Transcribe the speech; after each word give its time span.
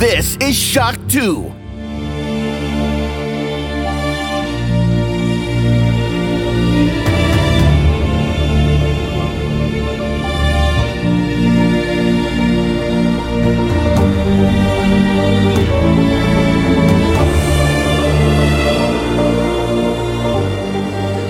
This 0.00 0.36
is 0.36 0.56
Shock 0.56 0.94
2. 1.08 1.52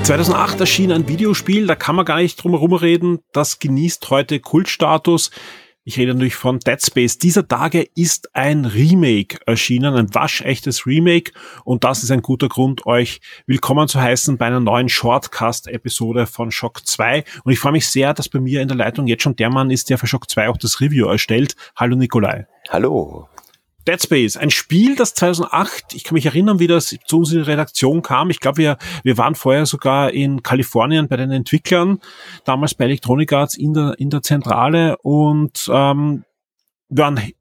...2008 0.04 0.60
erschien 0.60 0.92
ein 0.92 1.08
Videospiel, 1.08 1.66
da 1.66 1.74
kann 1.74 1.96
man 1.96 2.04
gar 2.04 2.18
nicht 2.18 2.36
drum 2.36 2.52
herum 2.52 2.74
reden, 2.74 3.18
das 3.32 3.58
genießt 3.58 4.10
heute 4.10 4.38
Kultstatus. 4.38 5.32
Ich 5.82 5.98
rede 5.98 6.12
natürlich 6.12 6.34
von 6.34 6.58
Dead 6.58 6.78
Space. 6.84 7.16
Dieser 7.16 7.48
Tage 7.48 7.88
ist 7.94 8.36
ein 8.36 8.66
Remake 8.66 9.38
erschienen, 9.46 9.94
ein 9.94 10.14
waschechtes 10.14 10.84
Remake. 10.84 11.32
Und 11.64 11.84
das 11.84 12.02
ist 12.02 12.10
ein 12.10 12.20
guter 12.20 12.50
Grund, 12.50 12.84
euch 12.84 13.22
willkommen 13.46 13.88
zu 13.88 13.98
heißen 13.98 14.36
bei 14.36 14.44
einer 14.44 14.60
neuen 14.60 14.90
Shortcast-Episode 14.90 16.26
von 16.26 16.50
Shock 16.50 16.86
2. 16.86 17.24
Und 17.44 17.52
ich 17.52 17.58
freue 17.58 17.72
mich 17.72 17.88
sehr, 17.88 18.12
dass 18.12 18.28
bei 18.28 18.40
mir 18.40 18.60
in 18.60 18.68
der 18.68 18.76
Leitung 18.76 19.06
jetzt 19.06 19.22
schon 19.22 19.36
der 19.36 19.48
Mann 19.48 19.70
ist, 19.70 19.88
der 19.88 19.96
für 19.96 20.06
Shock 20.06 20.28
2 20.28 20.50
auch 20.50 20.58
das 20.58 20.82
Review 20.82 21.06
erstellt. 21.06 21.56
Hallo 21.74 21.96
Nikolai. 21.96 22.46
Hallo. 22.68 23.29
Dead 23.86 24.02
Space, 24.02 24.36
ein 24.36 24.50
Spiel, 24.50 24.94
das 24.94 25.14
2008, 25.14 25.94
ich 25.94 26.04
kann 26.04 26.14
mich 26.14 26.26
erinnern, 26.26 26.58
wie 26.58 26.66
das 26.66 26.96
zu 27.06 27.18
uns 27.18 27.32
in 27.32 27.38
die 27.38 27.50
Redaktion 27.50 28.02
kam. 28.02 28.30
Ich 28.30 28.40
glaube, 28.40 28.58
wir, 28.58 28.78
wir 29.02 29.16
waren 29.16 29.34
vorher 29.34 29.66
sogar 29.66 30.12
in 30.12 30.42
Kalifornien 30.42 31.08
bei 31.08 31.16
den 31.16 31.30
Entwicklern, 31.30 32.00
damals 32.44 32.74
bei 32.74 32.84
Electronic 32.84 33.32
Arts 33.32 33.56
in 33.56 33.72
der, 33.72 33.94
in 33.98 34.10
der 34.10 34.22
Zentrale 34.22 34.98
und 34.98 35.70
ähm, 35.72 36.24
waren 36.90 37.32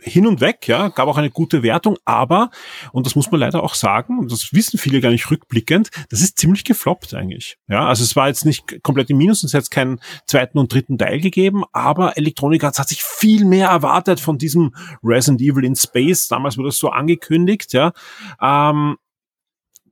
hin 0.00 0.26
und 0.26 0.40
weg, 0.40 0.68
ja, 0.68 0.88
gab 0.88 1.08
auch 1.08 1.16
eine 1.16 1.30
gute 1.30 1.62
Wertung, 1.62 1.96
aber, 2.04 2.50
und 2.92 3.06
das 3.06 3.16
muss 3.16 3.30
man 3.30 3.40
leider 3.40 3.62
auch 3.62 3.74
sagen, 3.74 4.18
und 4.18 4.30
das 4.30 4.52
wissen 4.52 4.78
viele 4.78 5.00
gar 5.00 5.10
nicht 5.10 5.30
rückblickend, 5.30 5.90
das 6.10 6.20
ist 6.20 6.38
ziemlich 6.38 6.64
gefloppt 6.64 7.14
eigentlich. 7.14 7.58
Ja, 7.68 7.86
also 7.86 8.04
es 8.04 8.14
war 8.14 8.28
jetzt 8.28 8.44
nicht 8.44 8.82
komplett 8.82 9.10
im 9.10 9.18
Minus, 9.18 9.42
es 9.42 9.54
hat 9.54 9.70
keinen 9.70 10.00
zweiten 10.26 10.58
und 10.58 10.72
dritten 10.72 10.98
Teil 10.98 11.20
gegeben, 11.20 11.64
aber 11.72 12.16
Electronic 12.16 12.62
Arts 12.64 12.78
hat 12.78 12.88
sich 12.88 13.02
viel 13.02 13.44
mehr 13.44 13.68
erwartet 13.68 14.20
von 14.20 14.38
diesem 14.38 14.74
Resident 15.02 15.40
Evil 15.40 15.64
in 15.64 15.76
Space. 15.76 16.28
Damals 16.28 16.56
wurde 16.56 16.68
das 16.68 16.78
so 16.78 16.90
angekündigt, 16.90 17.72
ja. 17.72 17.92
Ähm, 18.40 18.96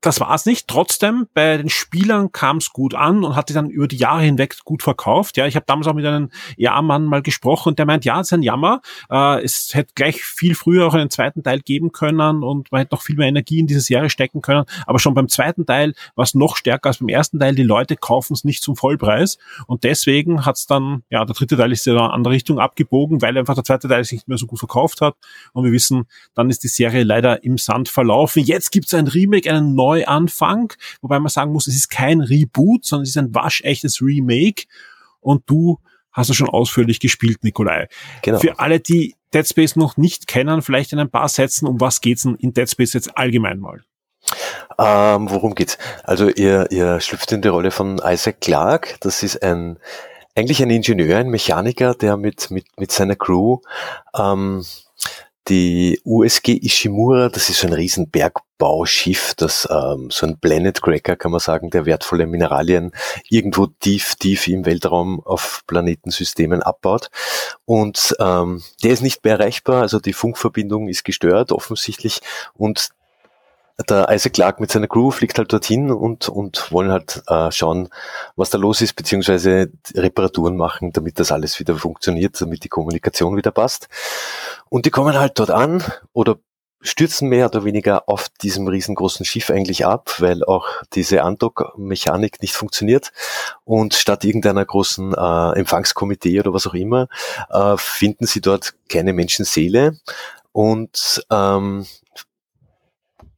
das 0.00 0.20
war 0.20 0.34
es 0.34 0.46
nicht. 0.46 0.68
Trotzdem, 0.68 1.26
bei 1.34 1.56
den 1.56 1.68
Spielern 1.68 2.32
kam 2.32 2.58
es 2.58 2.70
gut 2.70 2.94
an 2.94 3.24
und 3.24 3.36
hat 3.36 3.48
sich 3.48 3.54
dann 3.54 3.70
über 3.70 3.88
die 3.88 3.96
Jahre 3.96 4.22
hinweg 4.22 4.56
gut 4.64 4.82
verkauft. 4.82 5.36
Ja, 5.36 5.46
ich 5.46 5.56
habe 5.56 5.66
damals 5.66 5.86
auch 5.86 5.94
mit 5.94 6.04
einem 6.04 6.30
Ja-Mann 6.56 7.04
mal 7.04 7.22
gesprochen 7.22 7.70
und 7.70 7.78
der 7.78 7.86
meint, 7.86 8.04
ja, 8.04 8.20
es 8.20 8.28
ist 8.28 8.32
ein 8.32 8.42
Jammer. 8.42 8.80
Äh, 9.10 9.42
es 9.44 9.70
hätte 9.74 9.92
gleich 9.94 10.22
viel 10.22 10.54
früher 10.54 10.86
auch 10.86 10.94
einen 10.94 11.10
zweiten 11.10 11.42
Teil 11.42 11.60
geben 11.60 11.92
können 11.92 12.42
und 12.42 12.70
man 12.72 12.80
hätte 12.80 12.94
noch 12.94 13.02
viel 13.02 13.16
mehr 13.16 13.28
Energie 13.28 13.58
in 13.58 13.66
diese 13.66 13.80
Serie 13.80 14.10
stecken 14.10 14.42
können. 14.42 14.64
Aber 14.86 14.98
schon 14.98 15.14
beim 15.14 15.28
zweiten 15.28 15.66
Teil 15.66 15.94
war 16.14 16.24
es 16.24 16.34
noch 16.34 16.56
stärker 16.56 16.88
als 16.88 16.98
beim 16.98 17.08
ersten 17.08 17.38
Teil. 17.38 17.54
Die 17.54 17.62
Leute 17.62 17.96
kaufen 17.96 18.34
es 18.34 18.44
nicht 18.44 18.62
zum 18.62 18.76
Vollpreis 18.76 19.38
und 19.66 19.84
deswegen 19.84 20.44
hat 20.44 20.56
es 20.56 20.66
dann, 20.66 21.02
ja, 21.10 21.24
der 21.24 21.34
dritte 21.34 21.56
Teil 21.56 21.72
ist 21.72 21.86
in 21.86 21.96
eine 21.96 22.12
andere 22.12 22.34
Richtung 22.34 22.58
abgebogen, 22.58 23.22
weil 23.22 23.36
einfach 23.36 23.54
der 23.54 23.64
zweite 23.64 23.88
Teil 23.88 24.04
sich 24.04 24.18
nicht 24.18 24.28
mehr 24.28 24.38
so 24.38 24.46
gut 24.46 24.58
verkauft 24.58 25.00
hat. 25.00 25.16
Und 25.52 25.64
wir 25.64 25.72
wissen, 25.72 26.06
dann 26.34 26.50
ist 26.50 26.64
die 26.64 26.68
Serie 26.68 27.04
leider 27.04 27.44
im 27.44 27.58
Sand 27.58 27.88
verlaufen. 27.88 28.42
Jetzt 28.42 28.70
gibt 28.72 28.86
es 28.86 28.94
ein 28.94 29.06
Remake, 29.06 29.50
einen 29.50 29.74
neuen 29.74 29.85
Neuanfang, 29.86 30.72
wobei 31.00 31.18
man 31.20 31.28
sagen 31.28 31.52
muss, 31.52 31.66
es 31.66 31.76
ist 31.76 31.90
kein 31.90 32.20
Reboot, 32.20 32.84
sondern 32.84 33.04
es 33.04 33.10
ist 33.10 33.18
ein 33.18 33.34
waschechtes 33.34 34.02
Remake 34.02 34.64
und 35.20 35.42
du 35.46 35.78
hast 36.12 36.30
es 36.30 36.36
schon 36.36 36.48
ausführlich 36.48 36.98
gespielt, 36.98 37.44
Nikolai. 37.44 37.88
Genau. 38.22 38.38
Für 38.38 38.58
alle, 38.58 38.80
die 38.80 39.14
Dead 39.32 39.46
Space 39.46 39.76
noch 39.76 39.96
nicht 39.96 40.26
kennen, 40.26 40.62
vielleicht 40.62 40.92
in 40.92 40.98
ein 40.98 41.10
paar 41.10 41.28
Sätzen, 41.28 41.66
um 41.66 41.80
was 41.80 42.00
geht's 42.00 42.24
in 42.24 42.54
Dead 42.54 42.68
Space 42.68 42.94
jetzt 42.94 43.16
allgemein 43.16 43.60
mal? 43.60 43.84
Ähm, 44.78 45.30
worum 45.30 45.54
geht's? 45.54 45.78
Also 46.02 46.28
ihr, 46.28 46.66
ihr 46.70 47.00
schlüpft 47.00 47.30
in 47.32 47.42
die 47.42 47.48
Rolle 47.48 47.70
von 47.70 48.00
Isaac 48.04 48.40
Clarke. 48.40 48.96
Das 49.00 49.22
ist 49.22 49.42
ein 49.42 49.78
eigentlich 50.34 50.62
ein 50.62 50.70
Ingenieur, 50.70 51.18
ein 51.18 51.30
Mechaniker, 51.30 51.94
der 51.94 52.16
mit 52.16 52.50
mit 52.50 52.66
mit 52.78 52.92
seiner 52.92 53.14
Crew 53.14 53.58
ähm, 54.18 54.64
die 55.48 56.00
USG 56.04 56.58
Ishimura, 56.62 57.28
das 57.28 57.48
ist 57.48 57.60
so 57.60 57.66
ein 57.66 57.72
riesen 57.72 58.10
Bergbauschiff, 58.58 59.34
das 59.34 59.68
ähm, 59.70 60.08
so 60.10 60.26
ein 60.26 60.38
Planet 60.38 60.80
Cracker, 60.82 61.16
kann 61.16 61.30
man 61.30 61.40
sagen, 61.40 61.70
der 61.70 61.86
wertvolle 61.86 62.26
Mineralien 62.26 62.92
irgendwo 63.28 63.66
tief, 63.66 64.14
tief 64.16 64.48
im 64.48 64.64
Weltraum 64.64 65.20
auf 65.24 65.62
Planetensystemen 65.66 66.62
abbaut. 66.62 67.10
Und 67.64 68.16
ähm, 68.18 68.62
der 68.82 68.92
ist 68.92 69.02
nicht 69.02 69.24
mehr 69.24 69.38
erreichbar, 69.38 69.82
also 69.82 70.00
die 70.00 70.12
Funkverbindung 70.12 70.88
ist 70.88 71.04
gestört 71.04 71.52
offensichtlich 71.52 72.20
und 72.54 72.90
der 73.90 74.08
Isaac 74.10 74.32
Clarke 74.32 74.62
mit 74.62 74.70
seiner 74.70 74.86
Crew 74.86 75.10
fliegt 75.10 75.36
halt 75.36 75.52
dorthin 75.52 75.90
und, 75.90 76.30
und 76.30 76.72
wollen 76.72 76.90
halt 76.90 77.22
äh, 77.26 77.52
schauen, 77.52 77.90
was 78.34 78.48
da 78.48 78.56
los 78.56 78.80
ist, 78.80 78.94
beziehungsweise 78.94 79.70
Reparaturen 79.94 80.56
machen, 80.56 80.92
damit 80.92 81.20
das 81.20 81.30
alles 81.30 81.60
wieder 81.60 81.76
funktioniert, 81.76 82.40
damit 82.40 82.64
die 82.64 82.70
Kommunikation 82.70 83.36
wieder 83.36 83.50
passt. 83.50 83.88
Und 84.70 84.86
die 84.86 84.90
kommen 84.90 85.18
halt 85.18 85.38
dort 85.38 85.50
an 85.50 85.84
oder 86.14 86.38
stürzen 86.80 87.28
mehr 87.28 87.46
oder 87.46 87.64
weniger 87.64 88.08
auf 88.08 88.28
diesem 88.28 88.68
riesengroßen 88.68 89.24
Schiff 89.24 89.50
eigentlich 89.50 89.86
ab, 89.86 90.16
weil 90.20 90.44
auch 90.44 90.66
diese 90.94 91.22
Andock-Mechanik 91.22 92.42
nicht 92.42 92.54
funktioniert. 92.54 93.12
Und 93.64 93.94
statt 93.94 94.24
irgendeiner 94.24 94.64
großen 94.64 95.14
äh, 95.14 95.58
Empfangskomitee 95.58 96.38
oder 96.40 96.52
was 96.52 96.66
auch 96.66 96.74
immer, 96.74 97.08
äh, 97.50 97.76
finden 97.76 98.26
sie 98.26 98.40
dort 98.40 98.74
keine 98.88 99.12
Menschenseele. 99.12 99.98
Und 100.52 101.24
ähm, 101.30 101.86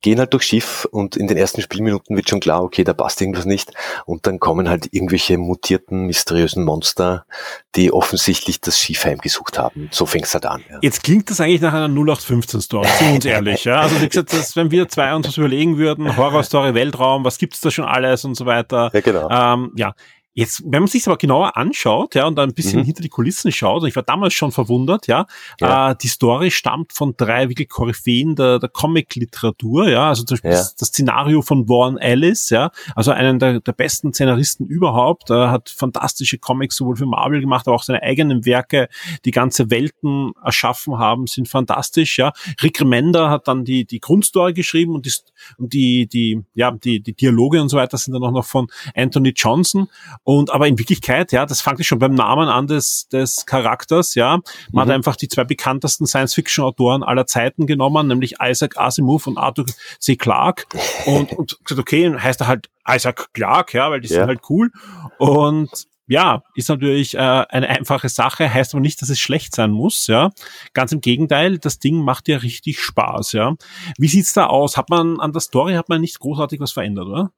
gehen 0.01 0.19
halt 0.19 0.33
durchs 0.33 0.47
Schiff 0.47 0.87
und 0.91 1.17
in 1.17 1.27
den 1.27 1.37
ersten 1.37 1.61
Spielminuten 1.61 2.17
wird 2.17 2.29
schon 2.29 2.41
klar, 2.41 2.63
okay, 2.63 2.85
da 2.85 2.93
passt 2.93 3.21
irgendwas 3.21 3.45
nicht. 3.45 3.73
Und 4.07 4.27
dann 4.27 4.39
kommen 4.39 4.69
halt 4.69 4.89
irgendwelche 4.93 5.39
mutierten, 5.39 6.07
mysteriösen 6.07 6.65
Monster, 6.65 7.25
die 7.77 7.93
offensichtlich 7.93 8.61
das 8.61 8.79
Schiff 8.79 9.05
heimgesucht 9.05 9.59
haben. 9.59 9.89
So 9.93 10.07
fängt's 10.07 10.35
halt 10.35 10.47
an. 10.47 10.63
Ja. 10.71 10.79
Jetzt 10.83 11.03
klingt 11.03 11.31
das 11.31 11.41
eigentlich 11.41 11.61
nach 11.61 11.75
einer 11.75 11.89
0815-Story, 11.89 12.89
sind 12.99 13.15
uns 13.15 13.25
ehrlich. 13.25 13.65
Ja? 13.65 13.81
Also 13.81 14.01
wie 14.01 14.09
gesagt, 14.09 14.33
das, 14.33 14.57
wenn 14.57 14.71
wir 14.71 14.89
zwei 14.89 15.15
uns 15.15 15.27
das 15.27 15.37
überlegen 15.37 15.79
würden, 15.79 16.17
Horrorstory, 16.17 16.75
Weltraum, 16.75 17.25
was 17.25 17.39
gibt's 17.39 17.61
da 17.61 17.71
schon 17.71 17.85
alles 17.85 18.25
und 18.25 18.35
so 18.35 18.47
weiter. 18.47 18.91
Ja, 18.93 19.01
genau. 19.01 19.29
Ähm, 19.31 19.73
ja, 19.77 19.95
Jetzt, 20.39 20.63
wenn 20.65 20.83
man 20.83 20.87
sich 20.87 21.05
aber 21.09 21.17
genauer 21.17 21.57
anschaut, 21.57 22.15
ja, 22.15 22.25
und 22.25 22.37
da 22.37 22.45
ein 22.45 22.55
bisschen 22.55 22.79
mhm. 22.79 22.85
hinter 22.85 23.03
die 23.03 23.09
Kulissen 23.09 23.51
schaut, 23.51 23.83
und 23.83 23.89
ich 23.89 23.97
war 23.97 24.05
damals 24.05 24.35
schon 24.35 24.53
verwundert, 24.53 25.09
ja, 25.09 25.27
ja. 25.61 25.91
Äh, 25.91 25.97
die 26.01 26.07
Story 26.07 26.53
stammt 26.53 26.93
von 26.93 27.15
drei 27.17 27.49
wirklich 27.49 27.69
Koryphäen 27.69 28.37
der, 28.37 28.61
der 28.61 28.69
Comic-Literatur, 28.69 29.89
ja, 29.89 30.11
also 30.11 30.23
zum 30.23 30.37
Beispiel 30.37 30.53
ja. 30.53 30.57
das, 30.59 30.77
das, 30.77 30.89
Szenario 30.91 31.43
von 31.43 31.69
Warren 31.69 31.99
Ellis, 31.99 32.51
ja, 32.51 32.71
also 32.95 33.11
einen 33.11 33.41
der, 33.41 33.59
der 33.59 33.73
besten 33.73 34.13
Szenaristen 34.13 34.65
überhaupt, 34.65 35.29
äh, 35.31 35.35
hat 35.35 35.71
fantastische 35.71 36.39
Comics 36.39 36.77
sowohl 36.77 36.95
für 36.95 37.07
Marvel 37.07 37.41
gemacht, 37.41 37.67
aber 37.67 37.75
auch 37.75 37.83
seine 37.83 38.05
eigenen 38.05 38.47
Werke, 38.47 38.89
die 39.25 39.33
ganze 39.33 39.73
Welten 39.73 40.35
erschaffen 40.45 40.99
haben, 40.99 41.27
sind 41.27 41.49
fantastisch, 41.49 42.17
ja. 42.17 42.33
Rick 42.63 42.81
Remender 42.81 43.29
hat 43.29 43.49
dann 43.49 43.65
die, 43.65 43.87
die 43.87 43.99
Grundstory 43.99 44.53
geschrieben 44.53 44.95
und 44.95 45.05
die, 45.05 45.13
und 45.57 45.73
die, 45.73 46.07
die, 46.07 46.45
ja, 46.55 46.71
die, 46.71 47.01
die 47.01 47.15
Dialoge 47.15 47.61
und 47.61 47.71
so 47.71 47.77
weiter 47.77 47.99
sind 47.99 48.15
dann 48.15 48.23
auch 48.23 48.31
noch 48.31 48.45
von 48.45 48.69
Anthony 48.95 49.33
Johnson 49.35 49.89
und 50.29 50.53
aber 50.53 50.69
in 50.69 50.79
Wirklichkeit, 50.79 51.33
ja, 51.33 51.47
das 51.47 51.63
fängt 51.63 51.83
schon 51.87 52.01
beim 52.01 52.13
Namen 52.13 52.51
an 52.51 52.67
des, 52.67 53.09
des 53.11 53.47
Charakters, 53.47 54.15
ja. 54.15 54.33
Man 54.33 54.45
mhm. 54.73 54.79
hat 54.81 54.91
einfach 54.91 55.17
die 55.17 55.27
zwei 55.27 55.45
bekanntesten 55.45 56.07
Science-Fiction-Autoren 56.07 57.03
aller 57.03 57.27
Zeiten 57.27 57.67
genommen, 57.67 58.09
nämlich 58.09 58.35
Isaac 58.39 58.77
Asimov 58.77 59.27
und 59.27 59.39
Arthur 59.39 59.65
C. 59.99 60.17
Clarke. 60.17 60.65
Und, 61.07 61.33
und 61.33 61.59
gesagt, 61.65 61.81
okay, 61.81 62.15
heißt 62.15 62.43
er 62.43 62.47
halt 62.47 62.69
Isaac 62.87 63.33
Clarke, 63.33 63.79
ja, 63.79 63.91
weil 63.91 64.03
die 64.03 64.09
ja. 64.09 64.17
sind 64.17 64.27
halt 64.27 64.41
cool. 64.51 64.71
Und 65.17 65.71
ja, 66.09 66.43
ist 66.55 66.69
natürlich 66.69 67.15
äh, 67.15 67.19
eine 67.19 67.69
einfache 67.69 68.09
Sache, 68.09 68.53
heißt 68.53 68.75
aber 68.75 68.81
nicht, 68.81 69.01
dass 69.03 69.11
es 69.11 69.19
schlecht 69.19 69.55
sein 69.55 69.71
muss, 69.71 70.07
ja. 70.07 70.31
Ganz 70.73 70.93
im 70.93 71.01
Gegenteil, 71.01 71.59
das 71.59 71.79
Ding 71.79 72.03
macht 72.03 72.29
ja 72.29 72.39
richtig 72.39 72.81
Spaß, 72.81 73.33
ja. 73.33 73.55
Wie 73.99 74.09
sieht's 74.09 74.33
da 74.33 74.47
aus? 74.47 74.77
Hat 74.77 74.89
man 74.91 75.21
an 75.21 75.33
der 75.33 75.41
Story 75.41 75.75
hat 75.75 75.89
man 75.89 76.01
nicht 76.01 76.19
großartig 76.19 76.61
was 76.61 76.73
verändert, 76.73 77.07
oder? 77.07 77.31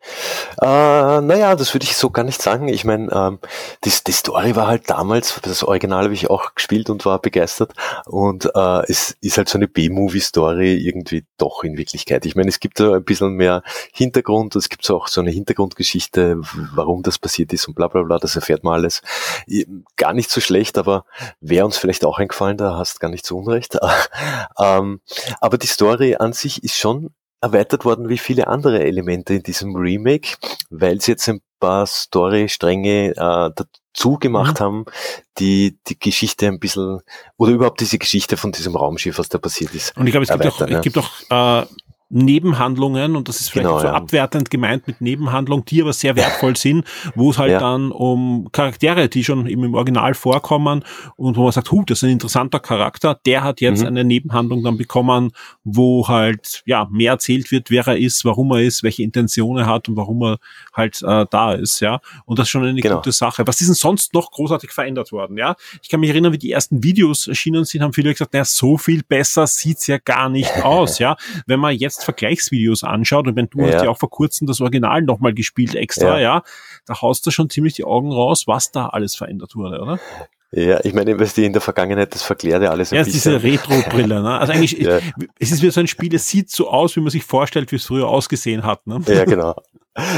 Äh, 0.63 1.21
naja, 1.21 1.57
das 1.57 1.75
würde 1.75 1.85
ich 1.85 1.97
so 1.97 2.11
gar 2.11 2.23
nicht 2.25 2.41
sagen. 2.41 2.69
Ich 2.69 2.85
meine, 2.85 3.11
ähm, 3.13 3.39
die, 3.85 3.93
die 4.07 4.13
Story 4.13 4.55
war 4.55 4.69
halt 4.69 4.89
damals, 4.89 5.41
das 5.43 5.65
Original 5.65 6.05
habe 6.05 6.15
ich 6.15 6.31
auch 6.31 6.55
gespielt 6.55 6.91
und 6.91 7.05
war 7.05 7.21
begeistert. 7.21 7.73
Und 8.07 8.47
äh, 8.55 8.83
es 8.89 9.17
ist 9.21 9.37
halt 9.37 9.49
so 9.49 9.59
eine 9.59 9.69
B-Movie-Story 9.69 10.77
irgendwie 10.77 11.25
doch 11.39 11.65
in 11.65 11.77
Wirklichkeit. 11.77 12.25
Ich 12.25 12.37
meine, 12.37 12.49
es 12.49 12.61
gibt 12.61 12.79
da 12.79 12.95
ein 12.95 13.05
bisschen 13.05 13.35
mehr 13.35 13.63
Hintergrund, 13.93 14.55
es 14.57 14.69
gibt 14.69 14.89
auch 14.91 15.09
so 15.09 15.21
eine 15.21 15.31
Hintergrundgeschichte, 15.31 16.41
warum 16.75 17.03
das 17.03 17.19
passiert 17.19 17.53
ist 17.53 17.67
und 17.67 17.75
bla 17.75 17.89
bla 17.89 18.03
bla, 18.03 18.19
das 18.19 18.37
erfährt 18.37 18.60
erfährt 18.61 18.65
man 18.65 18.75
alles. 18.75 19.03
Gar 19.97 20.13
nicht 20.13 20.31
so 20.31 20.41
schlecht, 20.41 20.79
aber 20.79 21.05
wäre 21.41 21.65
uns 21.65 21.77
vielleicht 21.77 22.05
auch 22.05 22.19
eingefallen, 22.19 22.57
da 22.57 22.77
hast 22.77 23.01
gar 23.01 23.11
nicht 23.11 23.27
so 23.27 23.39
unrecht. 23.39 23.79
ähm, 24.59 25.01
aber 25.41 25.59
die 25.59 25.67
Story 25.67 26.17
an 26.17 26.33
sich 26.33 26.63
ist 26.63 26.77
schon 26.77 27.11
erweitert 27.43 27.87
worden 27.87 28.11
wie 28.11 28.19
viele 28.19 28.49
andere 28.49 28.85
Elemente 28.85 29.35
in 29.35 29.43
diesem 29.43 29.75
Remake, 29.75 30.37
weil 30.69 30.99
es 30.99 31.07
jetzt 31.07 31.27
ein 31.29 31.41
paar 31.59 31.87
Story-Stränge 31.87 33.13
äh, 33.17 33.51
dazu 33.55 34.19
gemacht 34.19 34.61
mhm. 34.61 34.65
haben, 34.65 34.85
die 35.39 35.79
die 35.87 35.99
Geschichte 35.99 36.47
ein 36.49 36.61
bisschen 36.61 37.01
oder 37.39 37.53
überhaupt 37.53 37.81
diese 37.81 37.99
Geschichte 37.99 38.37
von 38.37 38.53
diesem 38.53 38.77
Raumschiff, 38.77 39.19
was 39.19 39.31
da 39.31 39.39
passiert 39.39 39.75
ist. 39.75 39.97
Und 39.97 40.07
ich 40.07 40.13
glaube, 40.13 40.25
es 40.25 40.31
gibt 40.31 40.47
auch, 40.47 40.61
ja. 40.69 40.79
es 40.79 40.83
gibt 40.83 40.99
auch 40.99 41.63
äh, 41.63 41.67
Nebenhandlungen, 42.11 43.15
und 43.15 43.29
das 43.29 43.41
ist 43.41 43.51
vielleicht 43.51 43.69
genau, 43.69 43.79
so 43.79 43.87
ja. 43.87 43.95
abwertend 43.95 44.51
gemeint 44.51 44.87
mit 44.89 45.01
Nebenhandlungen, 45.01 45.65
die 45.65 45.81
aber 45.81 45.93
sehr 45.93 46.17
wertvoll 46.17 46.57
sind, 46.57 46.85
wo 47.15 47.31
es 47.31 47.39
halt 47.39 47.53
ja. 47.53 47.61
dann 47.61 47.93
um 47.93 48.49
Charaktere, 48.51 49.09
die 49.09 49.23
schon 49.23 49.47
im 49.47 49.75
Original 49.75 50.15
vorkommen 50.15 50.85
und 51.17 51.37
wo 51.37 51.45
man 51.45 51.53
sagt, 51.53 51.71
hu, 51.71 51.85
das 51.87 51.99
ist 51.99 52.05
ein 52.05 52.11
interessanter 52.11 52.59
Charakter, 52.59 53.19
der 53.25 53.45
hat 53.45 53.61
jetzt 53.61 53.83
mhm. 53.83 53.89
eine 53.89 54.05
Nebenhandlung 54.05 54.65
dann 54.65 54.77
bekommen, 54.77 55.31
wo 55.63 56.09
halt 56.09 56.63
ja 56.67 56.89
mehr 56.91 57.13
erzählt 57.13 57.53
wird, 57.53 57.71
wer 57.71 57.87
er 57.87 57.97
ist, 57.97 58.25
warum 58.25 58.51
er 58.51 58.63
ist, 58.63 58.83
welche 58.83 59.05
Intentionen 59.05 59.65
er 59.65 59.67
hat 59.67 59.89
und 59.89 59.97
warum 59.97 60.23
er 60.23 60.39
halt 60.73 61.01
äh, 61.03 61.27
da 61.31 61.53
ist, 61.53 61.79
ja. 61.79 62.01
Und 62.25 62.39
das 62.39 62.49
ist 62.49 62.51
schon 62.51 62.65
eine 62.65 62.81
genau. 62.81 62.97
gute 62.97 63.13
Sache. 63.13 63.47
Was 63.47 63.61
ist 63.61 63.69
denn 63.69 63.75
sonst 63.75 64.15
noch 64.15 64.33
großartig 64.33 64.73
verändert 64.73 65.13
worden, 65.13 65.39
ja? 65.39 65.55
Ich 65.81 65.89
kann 65.89 66.01
mich 66.01 66.11
erinnern, 66.11 66.33
wie 66.33 66.39
die 66.39 66.51
ersten 66.51 66.83
Videos 66.83 67.29
erschienen 67.29 67.65
sind, 67.65 67.83
haben 67.83 67.93
viele 67.93 68.11
gesagt, 68.11 68.33
naja, 68.33 68.45
so 68.45 68.77
viel 68.79 69.05
besser 69.05 69.47
sieht's 69.47 69.87
ja 69.87 69.99
gar 69.99 70.29
nicht 70.29 70.51
aus, 70.65 70.99
ja. 70.99 71.17
Wenn 71.47 71.61
man 71.61 71.77
jetzt 71.77 72.00
Vergleichsvideos 72.05 72.85
anschaut, 72.85 73.27
und 73.27 73.37
wenn 73.37 73.49
du 73.49 73.61
ja. 73.61 73.75
hast 73.75 73.85
ja 73.85 73.91
auch 73.91 73.99
vor 73.99 74.11
kurzem 74.11 74.47
das 74.47 74.61
Original 74.61 75.03
nochmal 75.03 75.35
gespielt 75.35 75.75
extra, 75.75 76.19
ja. 76.19 76.37
ja, 76.37 76.43
da 76.87 77.01
haust 77.01 77.27
du 77.27 77.31
schon 77.31 77.51
ziemlich 77.51 77.75
die 77.75 77.85
Augen 77.85 78.13
raus, 78.13 78.47
was 78.47 78.73
da 78.73 78.87
alles 78.89 79.15
verändert 79.15 79.57
wurde, 79.57 79.81
oder? 79.81 79.99
Ja, 80.53 80.81
ich 80.83 80.95
meine, 80.95 81.19
was 81.21 81.35
die 81.35 81.45
in 81.45 81.53
der 81.53 81.63
Vergangenheit, 81.63 82.13
das 82.13 82.25
verklärt 82.25 82.63
ja 82.63 82.71
alles 82.71 82.91
ein 82.91 82.97
ja, 82.97 83.05
bisschen. 83.05 83.33
Ja, 83.33 83.39
diese 83.39 83.53
Retro-Brille, 83.53 84.21
ne? 84.21 84.39
Also 84.39 84.53
eigentlich, 84.53 84.73
ja. 84.79 84.99
es 85.39 85.53
ist 85.53 85.63
wie 85.63 85.71
so 85.71 85.79
ein 85.79 85.87
Spiel, 85.87 86.13
es 86.13 86.27
sieht 86.27 86.51
so 86.51 86.69
aus, 86.69 86.97
wie 86.97 87.01
man 87.01 87.11
sich 87.11 87.23
vorstellt, 87.23 87.71
wie 87.71 87.77
es 87.77 87.87
früher 87.87 88.09
ausgesehen 88.09 88.65
hat, 88.65 88.85
ne? 88.87 89.01
Ja, 89.07 89.25
genau. 89.25 89.55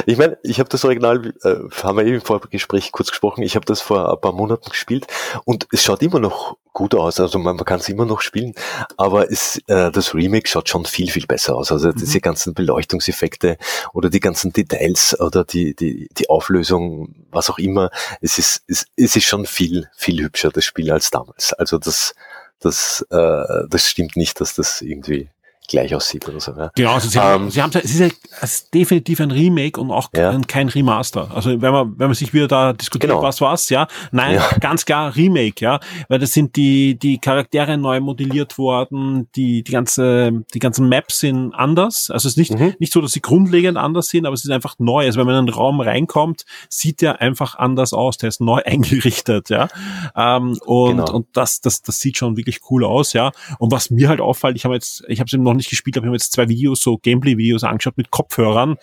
Ich 0.06 0.18
meine, 0.18 0.38
ich 0.42 0.58
habe 0.58 0.68
das 0.68 0.84
Original, 0.84 1.32
äh, 1.42 1.56
haben 1.82 1.96
wir 1.96 2.04
eben 2.04 2.16
im 2.16 2.20
Vorgespräch 2.20 2.92
kurz 2.92 3.10
gesprochen, 3.10 3.42
ich 3.42 3.56
habe 3.56 3.66
das 3.66 3.80
vor 3.80 4.10
ein 4.12 4.20
paar 4.20 4.32
Monaten 4.32 4.70
gespielt 4.70 5.06
und 5.44 5.66
es 5.72 5.82
schaut 5.82 6.02
immer 6.02 6.20
noch 6.20 6.56
gut 6.72 6.94
aus, 6.94 7.20
also 7.20 7.38
man, 7.38 7.56
man 7.56 7.64
kann 7.64 7.80
es 7.80 7.88
immer 7.88 8.06
noch 8.06 8.20
spielen, 8.20 8.54
aber 8.96 9.30
es, 9.30 9.60
äh, 9.66 9.90
das 9.90 10.14
Remake 10.14 10.48
schaut 10.48 10.68
schon 10.68 10.84
viel, 10.84 11.10
viel 11.10 11.26
besser 11.26 11.54
aus. 11.54 11.70
Also 11.70 11.88
mhm. 11.88 11.96
diese 11.96 12.20
ganzen 12.20 12.54
Beleuchtungseffekte 12.54 13.58
oder 13.92 14.10
die 14.10 14.20
ganzen 14.20 14.52
Details 14.52 15.18
oder 15.20 15.44
die, 15.44 15.74
die, 15.74 16.08
die 16.16 16.30
Auflösung, 16.30 17.14
was 17.30 17.50
auch 17.50 17.58
immer, 17.58 17.90
es 18.20 18.38
ist, 18.38 18.62
es, 18.66 18.86
es 18.96 19.16
ist 19.16 19.24
schon 19.24 19.46
viel, 19.46 19.88
viel 19.94 20.22
hübscher, 20.22 20.50
das 20.50 20.64
Spiel, 20.64 20.90
als 20.90 21.10
damals. 21.10 21.52
Also 21.52 21.78
das, 21.78 22.14
das, 22.60 23.06
äh, 23.10 23.66
das 23.68 23.88
stimmt 23.88 24.16
nicht, 24.16 24.40
dass 24.40 24.54
das 24.54 24.80
irgendwie 24.80 25.28
gleich 25.68 25.94
aussieht 25.94 26.28
oder 26.28 26.40
so. 26.40 26.52
Ja. 26.52 26.70
Genau, 26.74 26.94
also 26.94 27.08
sie, 27.08 27.18
haben, 27.18 27.44
ähm, 27.44 27.50
sie 27.50 27.62
haben 27.62 27.70
es 27.74 27.84
ist, 27.84 28.00
ja, 28.00 28.08
es 28.40 28.54
ist 28.54 28.74
definitiv 28.74 29.20
ein 29.20 29.30
Remake 29.30 29.80
und 29.80 29.90
auch 29.90 30.10
ja. 30.14 30.38
kein 30.46 30.68
Remaster. 30.68 31.30
Also 31.34 31.50
wenn 31.60 31.72
man 31.72 31.94
wenn 31.98 32.08
man 32.08 32.14
sich 32.14 32.34
wieder 32.34 32.48
da 32.48 32.72
diskutiert, 32.72 33.12
genau. 33.12 33.22
was 33.22 33.40
was, 33.40 33.68
ja, 33.70 33.86
nein, 34.10 34.36
ja. 34.36 34.48
ganz 34.60 34.84
klar 34.84 35.14
Remake, 35.14 35.64
ja, 35.64 35.80
weil 36.08 36.18
das 36.18 36.32
sind 36.32 36.56
die 36.56 36.98
die 36.98 37.18
Charaktere 37.18 37.78
neu 37.78 38.00
modelliert 38.00 38.58
worden, 38.58 39.28
die 39.36 39.62
die 39.62 39.72
ganze 39.72 40.44
die 40.52 40.58
ganzen 40.58 40.88
Maps 40.88 41.20
sind 41.20 41.54
anders. 41.54 42.10
Also 42.10 42.28
es 42.28 42.36
ist 42.36 42.38
nicht 42.38 42.58
mhm. 42.58 42.74
nicht 42.78 42.92
so, 42.92 43.00
dass 43.00 43.12
sie 43.12 43.22
grundlegend 43.22 43.78
anders 43.78 44.08
sind, 44.08 44.26
aber 44.26 44.34
es 44.34 44.44
ist 44.44 44.50
einfach 44.50 44.76
neu. 44.78 45.04
Also 45.04 45.18
wenn 45.18 45.26
man 45.26 45.36
in 45.36 45.38
einen 45.40 45.48
Raum 45.48 45.80
reinkommt, 45.80 46.44
sieht 46.68 47.00
der 47.00 47.20
einfach 47.20 47.56
anders 47.56 47.92
aus. 47.92 48.18
Der 48.18 48.28
ist 48.28 48.40
neu 48.40 48.62
eingerichtet, 48.64 49.48
ja, 49.50 49.68
ähm, 50.16 50.58
und 50.64 50.96
genau. 50.96 51.12
und 51.12 51.26
das 51.32 51.60
das 51.60 51.82
das 51.82 52.00
sieht 52.00 52.16
schon 52.16 52.36
wirklich 52.36 52.60
cool 52.70 52.84
aus, 52.84 53.12
ja. 53.12 53.32
Und 53.58 53.72
was 53.72 53.90
mir 53.90 54.08
halt 54.08 54.20
auffällt, 54.20 54.56
ich 54.56 54.64
habe 54.64 54.74
jetzt 54.74 55.04
ich 55.08 55.20
habe 55.20 55.28
es 55.28 55.32
eben 55.32 55.51
noch 55.52 55.58
nicht 55.58 55.70
gespielt 55.70 55.96
habe, 55.96 56.06
ich 56.06 56.08
habe 56.08 56.16
jetzt 56.16 56.32
zwei 56.32 56.48
Videos, 56.48 56.80
so 56.80 56.98
Gameplay-Videos 56.98 57.64
angeschaut 57.64 57.96
mit 57.96 58.10
Kopfhörern. 58.10 58.76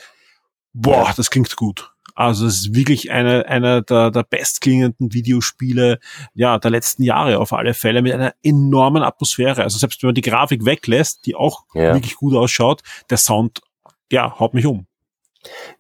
Boah, 0.74 1.14
das 1.16 1.30
klingt 1.30 1.56
gut. 1.56 1.92
Also 2.20 2.48
es 2.48 2.56
ist 2.56 2.76
wirklich 2.76 3.12
eine, 3.12 3.46
einer 3.48 3.82
der, 3.82 4.12
der 4.12 4.24
bestklingenden 4.24 5.14
Videospiele 5.14 6.00
ja, 6.34 6.58
der 6.60 6.70
letzten 6.70 7.04
Jahre 7.04 7.40
auf 7.40 7.54
alle 7.54 7.74
Fälle 7.74 8.02
mit 8.02 8.14
einer 8.14 8.34
enormen 8.44 9.04
Atmosphäre. 9.04 9.64
Also 9.64 9.78
selbst 9.78 10.04
wenn 10.04 10.10
man 10.10 10.16
die 10.16 10.22
Grafik 10.22 10.66
weglässt, 10.66 11.26
die 11.26 11.36
auch 11.36 11.64
ja. 11.74 11.94
wirklich 11.94 12.16
gut 12.16 12.36
ausschaut, 12.36 12.82
der 13.10 13.18
Sound, 13.18 13.62
ja, 14.12 14.38
haut 14.38 14.54
mich 14.54 14.66
um. 14.66 14.89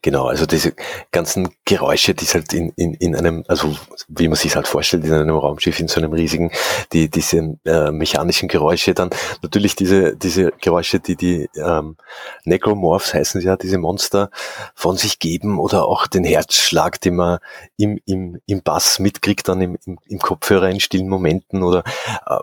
Genau, 0.01 0.27
also 0.27 0.45
diese 0.45 0.73
ganzen 1.11 1.50
Geräusche, 1.65 2.13
die 2.13 2.23
es 2.23 2.33
halt 2.33 2.53
in, 2.53 2.69
in, 2.77 2.94
in 2.94 3.13
einem, 3.13 3.44
also 3.50 3.75
wie 4.07 4.29
man 4.29 4.38
sich 4.38 4.56
halt 4.56 4.69
vorstellt, 4.69 5.03
in 5.03 5.11
einem 5.11 5.35
Raumschiff, 5.35 5.79
in 5.81 5.89
so 5.89 6.00
einem 6.00 6.13
riesigen, 6.13 6.51
die, 6.94 7.09
diese 7.09 7.57
äh, 7.65 7.91
mechanischen 7.91 8.47
Geräusche, 8.47 8.94
dann 8.94 9.09
natürlich 9.41 9.75
diese, 9.75 10.15
diese 10.15 10.53
Geräusche, 10.61 11.01
die 11.01 11.17
die 11.17 11.50
ähm, 11.56 11.97
Necromorphs 12.45 13.13
heißen 13.13 13.41
ja, 13.41 13.57
diese 13.57 13.77
Monster 13.77 14.29
von 14.75 14.95
sich 14.95 15.19
geben 15.19 15.59
oder 15.59 15.85
auch 15.85 16.07
den 16.07 16.23
Herzschlag, 16.23 17.01
den 17.01 17.17
man 17.17 17.39
im, 17.75 18.00
im, 18.05 18.39
im 18.45 18.62
Bass 18.62 19.00
mitkriegt, 19.00 19.50
dann 19.50 19.59
im, 19.59 19.77
im, 20.07 20.19
Kopfhörer 20.19 20.69
in 20.69 20.79
stillen 20.79 21.09
Momenten 21.09 21.63
oder 21.63 21.83
äh, 22.25 22.38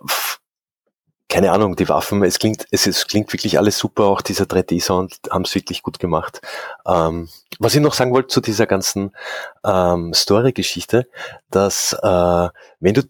keine 1.29 1.51
Ahnung, 1.51 1.75
die 1.77 1.89
Waffen, 1.89 2.23
es 2.23 2.39
klingt, 2.39 2.67
es, 2.71 2.87
es 2.87 3.07
klingt 3.07 3.33
wirklich 3.33 3.59
alles 3.59 3.79
super, 3.79 4.05
auch 4.05 4.21
dieser 4.21 4.45
3D-Sound 4.45 5.19
haben 5.31 5.43
es 5.43 5.55
wirklich 5.55 5.83
gut 5.83 5.99
gemacht. 5.99 6.41
Ähm, 6.87 7.29
was 7.59 7.75
ich 7.75 7.81
noch 7.81 7.95
sagen 7.95 8.13
wollte 8.13 8.29
zu 8.29 8.41
dieser 8.41 8.67
ganzen 8.67 9.13
ähm, 9.65 10.15
Story-Geschichte, 10.15 11.09
dass 11.51 11.95
äh, 11.95 12.49
wenn 12.81 12.95
du 12.95 13.03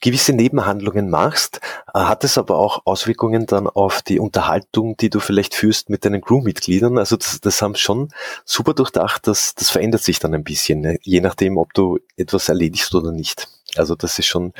gewisse 0.00 0.34
Nebenhandlungen 0.34 1.08
machst, 1.08 1.60
äh, 1.94 2.00
hat 2.00 2.22
es 2.24 2.36
aber 2.36 2.58
auch 2.58 2.82
Auswirkungen 2.84 3.46
dann 3.46 3.66
auf 3.66 4.02
die 4.02 4.20
Unterhaltung, 4.20 4.96
die 4.98 5.08
du 5.08 5.20
vielleicht 5.20 5.54
führst 5.54 5.88
mit 5.88 6.04
deinen 6.04 6.20
Crewmitgliedern. 6.20 6.98
Also 6.98 7.16
das, 7.16 7.40
das 7.40 7.62
haben 7.62 7.76
schon 7.76 8.10
super 8.44 8.74
durchdacht, 8.74 9.26
das, 9.26 9.54
das 9.54 9.70
verändert 9.70 10.02
sich 10.02 10.18
dann 10.18 10.34
ein 10.34 10.44
bisschen, 10.44 10.80
ne? 10.80 10.98
je 11.02 11.20
nachdem, 11.20 11.56
ob 11.56 11.72
du 11.72 11.98
etwas 12.16 12.48
erledigst 12.50 12.94
oder 12.94 13.10
nicht. 13.10 13.48
Also 13.76 13.94
das 13.94 14.18
ist 14.18 14.26
schon, 14.26 14.52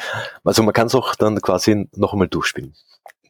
also 0.43 0.63
man 0.63 0.73
kann 0.73 0.87
es 0.87 0.95
auch 0.95 1.15
dann 1.15 1.41
quasi 1.41 1.89
noch 1.93 2.13
einmal 2.13 2.29
durchspielen 2.29 2.75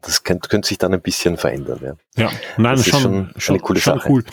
das 0.05 0.23
könnte, 0.23 0.49
könnte 0.49 0.69
sich 0.69 0.79
dann 0.79 0.93
ein 0.95 1.03
bisschen 1.03 1.37
verändern. 1.37 1.81
Ja, 1.83 2.25
ja 2.25 2.31
nein, 2.57 2.77
das 2.77 2.87
schon, 2.87 2.97
ist 2.97 3.03
schon, 3.03 3.33
schon 3.37 3.55
eine 3.55 3.63
coole 3.63 3.81
schon 3.81 3.99
Sache. 3.99 4.11
cool. 4.11 4.25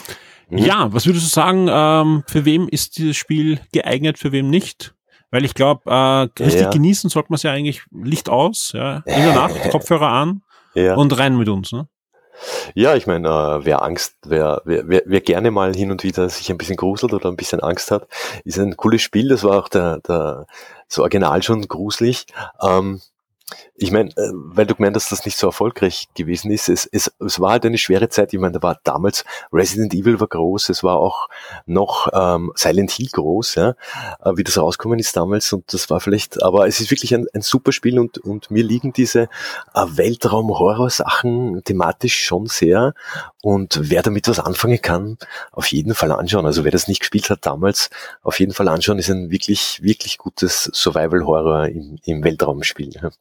Mhm. 0.49 0.57
Ja, 0.57 0.93
was 0.93 1.05
würdest 1.05 1.25
du 1.25 1.29
sagen, 1.29 1.67
ähm, 1.69 2.23
für 2.27 2.45
wem 2.45 2.67
ist 2.67 2.97
dieses 2.97 3.15
Spiel 3.15 3.59
geeignet, 3.71 4.17
für 4.17 4.31
wem 4.31 4.49
nicht? 4.49 4.93
Weil 5.31 5.45
ich 5.45 5.53
glaube, 5.53 5.89
äh, 5.89 6.43
richtig 6.43 6.61
ja. 6.61 6.69
genießen 6.69 7.09
sollte 7.09 7.27
man 7.29 7.35
es 7.35 7.43
ja 7.43 7.51
eigentlich 7.51 7.83
Licht 7.91 8.29
aus, 8.29 8.71
ja, 8.73 8.97
in 9.05 9.23
der 9.23 9.33
Nacht, 9.33 9.55
Kopfhörer 9.71 10.09
an 10.09 10.41
ja. 10.73 10.95
und 10.95 11.17
rein 11.17 11.37
mit 11.37 11.47
uns, 11.47 11.71
ne? 11.71 11.87
Ja, 12.73 12.95
ich 12.95 13.07
meine, 13.07 13.27
äh, 13.27 13.65
wer 13.65 13.83
Angst, 13.83 14.15
wer, 14.25 14.61
wer, 14.65 14.87
wer, 14.87 15.03
wer 15.05 15.21
gerne 15.21 15.51
mal 15.51 15.75
hin 15.75 15.91
und 15.91 16.03
wieder 16.03 16.27
sich 16.27 16.49
ein 16.49 16.57
bisschen 16.57 16.75
gruselt 16.75 17.13
oder 17.13 17.29
ein 17.29 17.35
bisschen 17.35 17.59
Angst 17.59 17.91
hat, 17.91 18.07
ist 18.43 18.57
ein 18.57 18.75
cooles 18.77 19.01
Spiel. 19.01 19.29
Das 19.29 19.43
war 19.43 19.59
auch 19.59 19.69
der, 19.69 19.99
der 19.99 20.47
so 20.87 21.01
original 21.01 21.43
schon 21.43 21.67
gruselig. 21.67 22.25
Ähm, 22.61 23.01
ich 23.75 23.91
meine, 23.91 24.09
äh, 24.11 24.31
weil 24.33 24.65
du 24.65 24.75
gemeint 24.75 24.95
hast, 24.95 25.11
dass 25.11 25.19
das 25.19 25.25
nicht 25.25 25.37
so 25.37 25.47
erfolgreich 25.47 26.07
gewesen 26.15 26.51
ist, 26.51 26.69
es, 26.69 26.85
es, 26.85 27.11
es 27.19 27.39
war 27.39 27.51
halt 27.51 27.65
eine 27.65 27.77
schwere 27.77 28.09
Zeit. 28.09 28.33
Ich 28.33 28.39
meine, 28.39 28.53
da 28.53 28.63
war 28.63 28.79
damals 28.83 29.25
Resident 29.51 29.93
Evil 29.93 30.19
war 30.19 30.27
groß, 30.27 30.69
es 30.69 30.83
war 30.83 30.97
auch 30.97 31.29
noch 31.65 32.09
ähm, 32.13 32.51
Silent 32.55 32.91
Hill 32.91 33.09
groß, 33.11 33.55
ja, 33.55 33.75
äh, 34.23 34.31
wie 34.35 34.43
das 34.43 34.57
rausgekommen 34.57 34.99
ist 34.99 35.15
damals 35.15 35.51
und 35.53 35.73
das 35.73 35.89
war 35.89 35.99
vielleicht, 35.99 36.41
aber 36.43 36.67
es 36.67 36.79
ist 36.79 36.91
wirklich 36.91 37.13
ein, 37.13 37.27
ein 37.33 37.41
super 37.41 37.71
Spiel 37.71 37.99
und, 37.99 38.19
und 38.19 38.51
mir 38.51 38.63
liegen 38.63 38.93
diese 38.93 39.23
äh, 39.73 39.85
Weltraum-Horror-Sachen 39.87 41.63
thematisch 41.63 42.23
schon 42.23 42.45
sehr 42.47 42.93
und 43.41 43.79
wer 43.81 44.03
damit 44.03 44.27
was 44.27 44.39
anfangen 44.39 44.81
kann, 44.81 45.17
auf 45.51 45.67
jeden 45.67 45.95
Fall 45.95 46.11
anschauen. 46.11 46.45
Also 46.45 46.63
wer 46.63 46.71
das 46.71 46.87
nicht 46.87 46.99
gespielt 46.99 47.29
hat 47.29 47.45
damals, 47.45 47.89
auf 48.21 48.39
jeden 48.39 48.53
Fall 48.53 48.67
anschauen, 48.67 48.99
ist 48.99 49.09
ein 49.09 49.31
wirklich, 49.31 49.81
wirklich 49.81 50.17
gutes 50.17 50.69
Survival-Horror 50.73 51.67
im, 51.67 51.97
im 52.05 52.23
Weltraumspiel. 52.23 53.11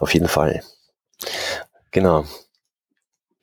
Auf 0.00 0.12
jeden 0.14 0.28
Fall. 0.28 0.62
Genau. 1.90 2.24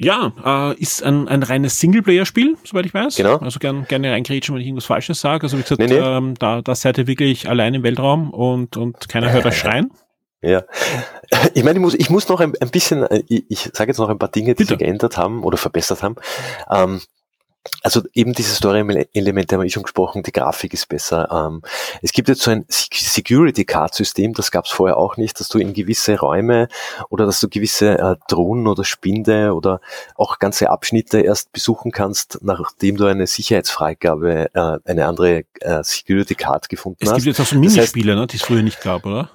Ja, 0.01 0.31
äh, 0.71 0.79
ist 0.79 1.03
ein, 1.03 1.27
ein 1.27 1.43
reines 1.43 1.77
Singleplayer-Spiel, 1.79 2.55
soweit 2.63 2.86
ich 2.86 2.93
weiß. 2.93 3.17
Genau. 3.17 3.38
Also 3.38 3.59
gern, 3.59 3.86
gerne 3.86 4.12
reingrätschen, 4.12 4.55
wenn 4.55 4.62
ich 4.62 4.67
irgendwas 4.67 4.86
Falsches 4.86 5.19
sage. 5.19 5.43
Also 5.43 5.57
wie 5.57 5.62
gesagt, 5.62 5.79
nee, 5.79 5.88
nee. 5.88 5.98
Ähm, 5.98 6.36
da, 6.39 6.62
da 6.62 6.74
seid 6.74 6.98
ihr 6.98 7.07
wirklich 7.07 7.50
allein 7.50 7.74
im 7.74 7.83
Weltraum 7.83 8.31
und, 8.31 8.77
und 8.77 9.09
keiner 9.09 9.31
hört 9.31 9.45
euch 9.45 9.57
schreien. 9.57 9.91
Ja, 10.41 10.63
ich 11.53 11.65
meine, 11.65 11.79
ich 11.79 11.81
muss, 11.81 11.93
ich 11.95 12.09
muss 12.09 12.29
noch 12.29 12.39
ein, 12.39 12.53
ein 12.62 12.69
bisschen, 12.69 13.03
äh, 13.03 13.24
ich, 13.27 13.43
ich 13.50 13.59
sage 13.74 13.91
jetzt 13.91 13.98
noch 13.98 14.07
ein 14.07 14.17
paar 14.17 14.29
Dinge, 14.29 14.55
die 14.55 14.63
Bitte. 14.63 14.69
sich 14.69 14.77
geändert 14.77 15.17
haben 15.17 15.43
oder 15.43 15.57
verbessert 15.57 16.01
haben. 16.01 16.15
Ähm, 16.69 17.01
also 17.82 18.01
eben 18.13 18.34
diese 18.34 18.54
Story-Elemente 18.54 19.56
haben 19.56 19.62
wir 19.62 19.68
eh 19.68 19.70
schon 19.70 19.84
gesprochen, 19.84 20.24
die 20.24 20.32
Grafik 20.32 20.74
ist 20.74 20.88
besser. 20.88 21.30
Ähm, 21.32 21.62
es 22.01 22.12
gibt 22.12 22.28
jetzt 22.28 22.42
so 22.42 22.51
ein 22.51 22.66
Security-Card-System, 22.70 24.34
das 24.34 24.51
gab 24.51 24.66
es 24.66 24.72
vorher 24.72 24.98
auch 24.98 25.18
nicht, 25.18 25.39
dass 25.39 25.50
du 25.50 25.60
in 25.60 25.74
gewisse 25.74 26.20
Räume 26.20 26.68
oder 27.10 27.25
dass 27.25 27.39
du 27.39 27.50
gewisse 27.50 27.98
äh, 27.98 28.16
Drohnen 28.28 28.68
oder 28.68 28.84
Spinde 28.84 29.54
oder 29.54 29.82
auch 30.16 30.39
ganze 30.39 30.70
Abschnitte 30.70 31.22
erst 31.22 31.51
besuchen 31.51 31.92
kannst, 31.92 32.39
nachdem 32.42 32.98
du 32.98 33.06
eine 33.06 33.28
Sicherheitsfreigabe, 33.28 34.50
äh, 34.54 34.78
eine 34.86 35.06
andere 35.06 35.44
äh, 35.60 35.84
Security-Card 35.84 36.70
gefunden 36.70 37.00
hast. 37.01 37.18
Es 37.18 37.24
gibt 37.24 37.38
jetzt 37.38 37.42
auch 37.42 37.51
so 37.51 37.56
Minispiele, 37.56 38.13
das 38.13 38.20
heißt, 38.20 38.20
ne, 38.20 38.28
die 38.28 38.38
es 38.38 38.44
früher 38.44 38.63
nicht 38.63 38.82
gab, 38.82 39.06
oder? 39.06 39.30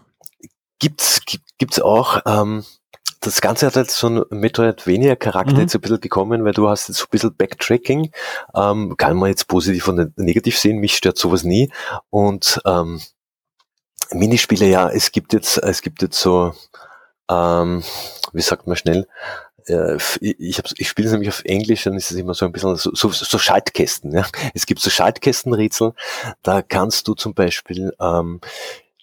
Gibt's, 0.78 1.21
gibt's 1.59 1.81
auch. 1.81 2.21
Ähm, 2.26 2.64
das 3.25 3.40
Ganze 3.40 3.66
hat 3.66 3.76
halt 3.76 3.90
so 3.90 4.07
einen 4.07 4.25
Metroidvania-Charakter 4.31 5.54
mhm. 5.54 5.61
jetzt 5.61 5.75
ein 5.75 5.81
bisschen 5.81 6.00
bekommen, 6.00 6.45
weil 6.45 6.52
du 6.52 6.69
hast 6.69 6.88
jetzt 6.88 6.99
so 6.99 7.04
ein 7.04 7.11
bisschen 7.11 7.37
Backtracking. 7.37 8.11
Ähm, 8.54 8.97
kann 8.97 9.16
man 9.16 9.31
jetzt 9.31 9.49
positiv 9.49 9.88
und 9.88 10.16
negativ 10.19 10.59
sehen, 10.59 10.78
mich 10.78 10.97
stört 10.97 11.19
sowas 11.19 11.45
nie. 11.45 11.73
Und 12.11 12.61
ähm, 12.64 13.00
Minispiele, 14.12 14.66
ja, 14.66 14.88
es 14.88 15.12
gibt 15.12 15.33
jetzt, 15.33 15.59
es 15.59 15.83
gibt 15.83 16.02
jetzt 16.02 16.21
so, 16.21 16.54
ähm, 17.31 17.83
wie 18.33 18.43
sagt 18.43 18.66
man 18.66 18.76
schnell, 18.76 19.07
äh, 19.66 19.97
ich, 20.21 20.59
hab, 20.59 20.66
ich 20.76 20.88
spiele 20.88 21.07
es 21.07 21.12
nämlich 21.12 21.31
auf 21.31 21.45
Englisch, 21.45 21.85
dann 21.85 21.95
ist 21.95 22.11
es 22.11 22.16
immer 22.16 22.35
so 22.35 22.45
ein 22.47 22.52
bisschen 22.52 22.76
so, 22.76 22.95
so, 22.95 23.11
so 23.11 23.38
Schaltkästen. 23.38 24.12
Ja? 24.12 24.26
Es 24.54 24.66
gibt 24.66 24.81
so 24.81 24.90
Schaltkästenrätsel, 24.90 25.95
da 26.43 26.62
kannst 26.62 27.09
du 27.09 27.14
zum 27.14 27.35
Beispiel 27.35 27.93
ähm, 28.00 28.40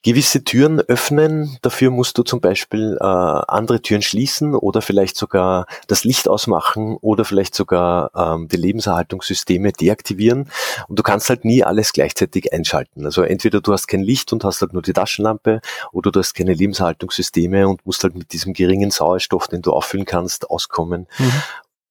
gewisse 0.03 0.43
Türen 0.43 0.79
öffnen. 0.79 1.58
Dafür 1.62 1.91
musst 1.91 2.17
du 2.17 2.24
zum 2.24 2.41
Beispiel 2.41 2.98
äh, 3.00 3.03
andere 3.03 3.81
Türen 3.81 4.01
schließen 4.01 4.55
oder 4.55 4.81
vielleicht 4.81 5.15
sogar 5.15 5.67
das 5.88 6.03
Licht 6.03 6.27
ausmachen 6.27 6.98
oder 7.01 7.24
vielleicht 7.25 7.53
sogar 7.55 8.12
ähm, 8.15 8.48
die 8.48 8.58
Lebenserhaltungssysteme 8.58 9.72
deaktivieren. 9.72 10.50
Und 10.88 10.98
du 10.98 11.03
kannst 11.03 11.29
halt 11.29 11.46
nie 11.46 11.63
alles 11.63 11.93
gleichzeitig 11.93 12.51
einschalten. 12.51 13.05
Also 13.05 13.22
entweder 13.22 13.62
du 13.62 13.74
hast 13.74 13.88
kein 13.88 14.01
Licht 14.01 14.34
und 14.34 14.43
hast 14.43 14.62
halt 14.62 14.74
nur 14.74 14.81
die 14.81 14.93
Taschenlampe 14.93 15.62
oder 15.91 16.12
du 16.12 16.20
hast 16.20 16.34
keine 16.34 16.53
Lebenserhaltungssysteme 16.53 17.67
und 17.67 17.86
musst 17.86 18.03
halt 18.03 18.15
mit 18.15 18.34
diesem 18.34 18.53
geringen 18.53 18.91
Sauerstoff, 18.91 19.48
den 19.48 19.62
du 19.62 19.72
auffüllen 19.72 20.05
kannst, 20.05 20.50
auskommen. 20.50 21.08
Mhm. 21.20 21.34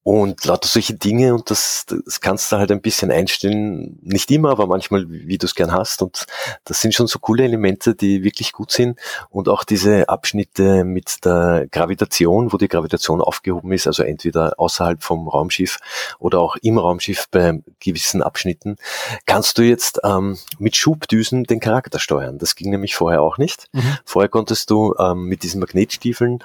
Und 0.02 0.46
lauter 0.46 0.66
solche 0.66 0.94
Dinge 0.94 1.34
und 1.34 1.50
das, 1.50 1.84
das 1.86 2.22
kannst 2.22 2.50
du 2.50 2.56
halt 2.56 2.72
ein 2.72 2.80
bisschen 2.80 3.10
einstellen. 3.10 3.98
Nicht 4.00 4.30
immer, 4.30 4.50
aber 4.50 4.66
manchmal, 4.66 5.04
wie 5.08 5.36
du 5.36 5.44
es 5.44 5.54
gern 5.54 5.72
hast. 5.72 6.00
Und 6.00 6.24
das 6.64 6.80
sind 6.80 6.94
schon 6.94 7.06
so 7.06 7.18
coole 7.18 7.44
Elemente, 7.44 7.94
die 7.94 8.24
wirklich 8.24 8.52
gut 8.52 8.72
sind. 8.72 8.98
Und 9.28 9.50
auch 9.50 9.62
diese 9.62 10.08
Abschnitte 10.08 10.84
mit 10.84 11.24
der 11.26 11.66
Gravitation, 11.70 12.50
wo 12.50 12.56
die 12.56 12.68
Gravitation 12.68 13.20
aufgehoben 13.20 13.72
ist, 13.72 13.86
also 13.86 14.02
entweder 14.02 14.54
außerhalb 14.56 15.02
vom 15.02 15.28
Raumschiff 15.28 15.78
oder 16.18 16.40
auch 16.40 16.56
im 16.62 16.78
Raumschiff 16.78 17.28
bei 17.30 17.60
gewissen 17.78 18.22
Abschnitten, 18.22 18.76
kannst 19.26 19.58
du 19.58 19.62
jetzt 19.62 20.00
ähm, 20.02 20.38
mit 20.58 20.76
Schubdüsen 20.76 21.44
den 21.44 21.60
Charakter 21.60 21.98
steuern. 21.98 22.38
Das 22.38 22.54
ging 22.54 22.70
nämlich 22.70 22.94
vorher 22.94 23.20
auch 23.20 23.36
nicht. 23.36 23.66
Mhm. 23.72 23.98
Vorher 24.06 24.30
konntest 24.30 24.70
du 24.70 24.94
ähm, 24.98 25.24
mit 25.24 25.42
diesen 25.42 25.60
Magnetstiefeln 25.60 26.42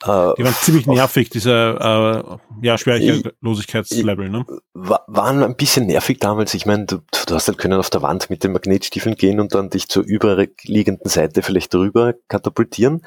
die 0.00 0.44
waren 0.44 0.54
ziemlich 0.54 0.86
nervig, 0.86 1.28
diese 1.28 1.50
äh, 1.50 2.64
ja, 2.64 2.78
Schwierigkeitslosigkeitslevel, 2.78 4.28
ne? 4.28 4.46
Waren 4.72 5.42
ein 5.42 5.56
bisschen 5.56 5.86
nervig 5.86 6.20
damals. 6.20 6.54
Ich 6.54 6.66
meine, 6.66 6.86
du, 6.86 6.98
du 7.26 7.34
hast 7.34 7.48
halt 7.48 7.58
können 7.58 7.80
auf 7.80 7.90
der 7.90 8.02
Wand 8.02 8.30
mit 8.30 8.44
den 8.44 8.52
Magnetstiefeln 8.52 9.16
gehen 9.16 9.40
und 9.40 9.54
dann 9.54 9.70
dich 9.70 9.88
zur 9.88 10.04
überliegenden 10.04 11.10
Seite 11.10 11.42
vielleicht 11.42 11.74
drüber 11.74 12.14
katapultieren. 12.28 13.04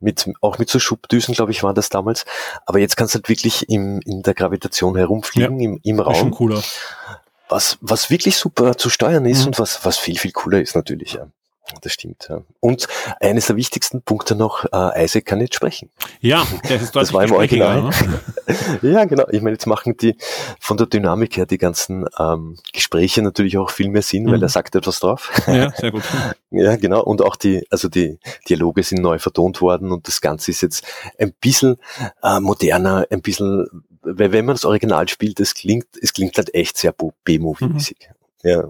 Mit, 0.00 0.30
auch 0.42 0.58
mit 0.58 0.68
so 0.68 0.78
Schubdüsen, 0.78 1.34
glaube 1.34 1.52
ich, 1.52 1.62
war 1.62 1.72
das 1.72 1.88
damals. 1.88 2.26
Aber 2.66 2.78
jetzt 2.78 2.96
kannst 2.98 3.14
du 3.14 3.18
halt 3.18 3.30
wirklich 3.30 3.70
im, 3.70 4.00
in 4.04 4.22
der 4.22 4.34
Gravitation 4.34 4.96
herumfliegen, 4.96 5.58
ja, 5.60 5.70
im, 5.70 5.80
im 5.82 6.00
Raum. 6.00 6.14
Schon 6.14 6.30
cooler. 6.30 6.62
Was, 7.48 7.78
was 7.80 8.10
wirklich 8.10 8.36
super 8.36 8.76
zu 8.76 8.90
steuern 8.90 9.24
ist 9.24 9.42
mhm. 9.42 9.46
und 9.48 9.58
was, 9.58 9.84
was 9.86 9.96
viel, 9.96 10.18
viel 10.18 10.32
cooler 10.32 10.60
ist 10.60 10.76
natürlich, 10.76 11.14
ja. 11.14 11.26
Das 11.82 11.92
stimmt. 11.92 12.26
Ja. 12.28 12.42
Und 12.60 12.86
eines 13.20 13.46
der 13.46 13.56
wichtigsten 13.56 14.02
Punkte 14.02 14.34
noch, 14.34 14.66
äh, 14.72 15.04
Isaac 15.04 15.24
kann 15.24 15.38
nicht 15.38 15.54
sprechen. 15.54 15.90
Ja, 16.20 16.46
das 16.68 16.82
ist 16.82 16.96
das 16.96 17.12
war 17.12 17.24
im 17.24 17.32
Original. 17.32 17.84
Ne? 17.84 17.90
ja, 18.82 19.04
genau. 19.06 19.24
Ich 19.30 19.40
meine, 19.40 19.54
jetzt 19.54 19.66
machen 19.66 19.96
die 19.96 20.16
von 20.60 20.76
der 20.76 20.86
Dynamik 20.86 21.36
her 21.36 21.46
die 21.46 21.56
ganzen 21.56 22.04
ähm, 22.18 22.58
Gespräche 22.72 23.22
natürlich 23.22 23.56
auch 23.56 23.70
viel 23.70 23.88
mehr 23.88 24.02
Sinn, 24.02 24.24
mhm. 24.24 24.32
weil 24.32 24.42
er 24.42 24.50
sagt 24.50 24.74
etwas 24.76 25.00
drauf. 25.00 25.30
Ja, 25.46 25.70
sehr 25.76 25.90
gut. 25.90 26.02
ja, 26.50 26.76
genau. 26.76 27.02
Und 27.02 27.22
auch 27.22 27.36
die, 27.36 27.66
also 27.70 27.88
die 27.88 28.18
Dialoge 28.48 28.82
sind 28.82 29.00
neu 29.00 29.18
vertont 29.18 29.62
worden 29.62 29.90
und 29.90 30.06
das 30.06 30.20
Ganze 30.20 30.50
ist 30.50 30.60
jetzt 30.60 30.84
ein 31.18 31.32
bisschen 31.40 31.76
äh, 32.22 32.40
moderner, 32.40 33.06
ein 33.10 33.22
bisschen, 33.22 33.66
weil 34.02 34.32
wenn 34.32 34.44
man 34.44 34.54
das 34.54 34.66
Original 34.66 35.08
spielt, 35.08 35.40
es 35.40 35.54
klingt, 35.54 35.86
es 36.00 36.12
klingt 36.12 36.36
halt 36.36 36.54
echt 36.54 36.76
sehr 36.76 36.92
B-Movie-mäßig. 36.92 38.10
Mhm. 38.42 38.50
Ja, 38.50 38.64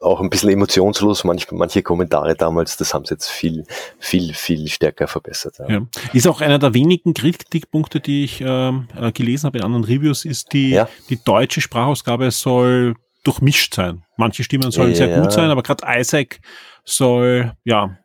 auch 0.00 0.20
ein 0.20 0.28
bisschen 0.28 0.50
emotionslos, 0.50 1.24
manch, 1.24 1.50
manche 1.50 1.82
Kommentare 1.82 2.34
damals, 2.34 2.76
das 2.76 2.92
haben 2.92 3.04
sie 3.04 3.14
jetzt 3.14 3.28
viel, 3.28 3.64
viel, 3.98 4.34
viel 4.34 4.68
stärker 4.68 5.08
verbessert. 5.08 5.58
Ja. 5.58 5.68
ja. 5.68 5.86
Ist 6.12 6.26
auch 6.26 6.40
einer 6.40 6.58
der 6.58 6.74
wenigen 6.74 7.14
Kritikpunkte, 7.14 8.00
die 8.00 8.24
ich 8.24 8.42
ähm, 8.44 8.88
äh, 9.00 9.10
gelesen 9.12 9.46
habe 9.46 9.58
in 9.58 9.64
anderen 9.64 9.84
Reviews, 9.84 10.24
ist 10.24 10.52
die, 10.52 10.70
ja. 10.70 10.88
die 11.08 11.22
deutsche 11.22 11.60
Sprachausgabe 11.60 12.30
soll 12.30 12.94
durchmischt 13.24 13.74
sein. 13.74 14.02
Manche 14.16 14.44
Stimmen 14.44 14.70
sollen 14.70 14.90
ja, 14.90 14.96
sehr 14.96 15.20
gut 15.20 15.32
sein, 15.32 15.50
aber 15.50 15.62
gerade 15.62 15.84
Isaac 15.86 16.40
soll, 16.84 17.52
ja, 17.64 17.96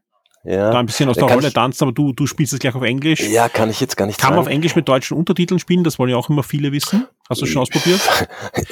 ja. 0.43 0.71
da 0.71 0.79
ein 0.79 0.85
bisschen 0.85 1.09
aus 1.09 1.17
der 1.17 1.27
Rolle 1.27 1.51
tanzen, 1.53 1.83
aber 1.83 1.91
du, 1.91 2.13
du 2.13 2.25
spielst 2.25 2.53
es 2.53 2.59
gleich 2.59 2.73
auf 2.73 2.83
Englisch. 2.83 3.21
Ja, 3.29 3.47
kann 3.49 3.69
ich 3.69 3.79
jetzt 3.79 3.97
gar 3.97 4.05
nicht 4.05 4.19
Kann 4.19 4.29
sagen. 4.29 4.35
man 4.37 4.45
auf 4.45 4.51
Englisch 4.51 4.75
mit 4.75 4.87
deutschen 4.87 5.17
Untertiteln 5.17 5.59
spielen? 5.59 5.83
Das 5.83 5.99
wollen 5.99 6.09
ja 6.09 6.17
auch 6.17 6.29
immer 6.29 6.43
viele 6.43 6.71
wissen. 6.71 7.07
Hast 7.31 7.41
du 7.41 7.45
schon 7.45 7.61
ausprobiert? 7.61 8.01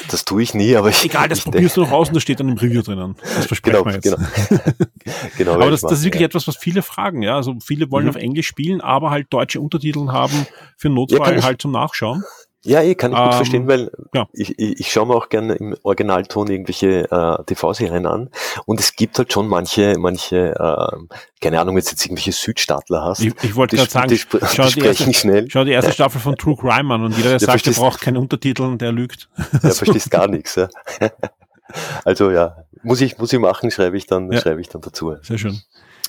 Das 0.09 0.25
tue 0.25 0.41
ich 0.41 0.53
nie, 0.53 0.75
aber 0.75 0.89
ich. 0.89 1.05
Egal, 1.05 1.29
das 1.29 1.41
probierst 1.41 1.77
du 1.77 1.81
noch 1.81 1.91
aus 1.91 2.09
und 2.09 2.15
das 2.15 2.23
steht 2.23 2.39
dann 2.39 2.49
im 2.49 2.57
Review 2.57 2.81
drinnen. 2.81 3.15
Das 3.21 3.45
versprechen 3.45 3.83
genau, 3.83 3.85
wir 3.85 3.93
jetzt. 3.93 4.03
Genau. 4.03 4.63
genau 5.37 5.53
aber 5.53 5.71
das, 5.71 5.81
das 5.81 5.99
ist 5.99 6.03
wirklich 6.03 6.21
ja. 6.21 6.27
etwas, 6.27 6.47
was 6.47 6.57
viele 6.57 6.81
fragen, 6.81 7.21
ja. 7.21 7.35
Also 7.35 7.55
viele 7.63 7.89
wollen 7.91 8.05
mhm. 8.05 8.09
auf 8.09 8.15
Englisch 8.15 8.47
spielen, 8.47 8.81
aber 8.81 9.11
halt 9.11 9.27
deutsche 9.29 9.61
Untertitel 9.61 10.07
haben 10.07 10.47
für 10.77 10.89
Notfall 10.89 11.37
ja, 11.37 11.43
halt 11.43 11.61
zum 11.61 11.71
Nachschauen. 11.71 12.23
Ja, 12.65 12.81
ich 12.81 12.97
kann 12.97 13.11
ich 13.11 13.17
gut 13.17 13.27
ähm, 13.27 13.33
verstehen, 13.33 13.67
weil 13.67 13.89
ja. 14.13 14.27
ich, 14.33 14.59
ich, 14.59 14.79
ich 14.81 14.91
schaue 14.91 15.07
mir 15.07 15.15
auch 15.15 15.29
gerne 15.29 15.53
im 15.55 15.77
Originalton 15.83 16.47
irgendwelche 16.49 17.09
äh, 17.09 17.43
TV-Serien 17.45 18.05
an 18.05 18.29
und 18.65 18.81
es 18.81 18.95
gibt 18.95 19.17
halt 19.17 19.31
schon 19.31 19.47
manche, 19.47 19.95
manche, 19.97 20.55
äh, 20.59 21.17
keine 21.39 21.61
Ahnung, 21.61 21.77
jetzt 21.77 21.91
jetzt 21.91 22.05
irgendwelche 22.05 22.33
Südstaatler 22.33 23.03
hast. 23.03 23.21
Ich, 23.21 23.33
ich 23.43 23.55
wollte 23.55 23.77
gerade 23.77 23.89
sagen, 23.89 24.09
die, 24.09 24.15
sp 24.19 24.43
schau, 24.51 24.67
die, 24.67 24.81
die 24.81 24.85
erste, 24.87 25.13
schnell. 25.13 25.47
schau 25.49 25.63
die 25.63 25.71
erste 25.71 25.93
Staffel 25.93 26.19
von 26.19 26.35
True 26.35 26.57
Crime 26.57 26.93
an 26.93 27.05
und 27.05 27.15
jeder, 27.15 27.29
der 27.29 27.39
ja, 27.39 27.45
sagt, 27.45 27.65
er 27.65 27.73
braucht 27.73 28.01
keinen 28.01 28.17
Untertitel, 28.17 28.77
der 28.77 28.91
lügt. 28.91 29.29
Ja, 29.63 29.71
verstehst 29.71 30.11
gar 30.11 30.27
nichts. 30.27 30.55
Ja. 30.55 30.69
Also 32.03 32.31
ja, 32.31 32.65
muss 32.81 32.99
ich, 32.99 33.19
muss 33.19 33.31
ich 33.31 33.37
machen, 33.37 33.69
schreibe 33.69 33.95
ich 33.95 34.07
dann, 34.07 34.31
ja. 34.31 34.41
schreibe 34.41 34.59
ich 34.59 34.69
dann 34.69 34.81
dazu. 34.81 35.15
Sehr 35.21 35.37
schön. 35.37 35.61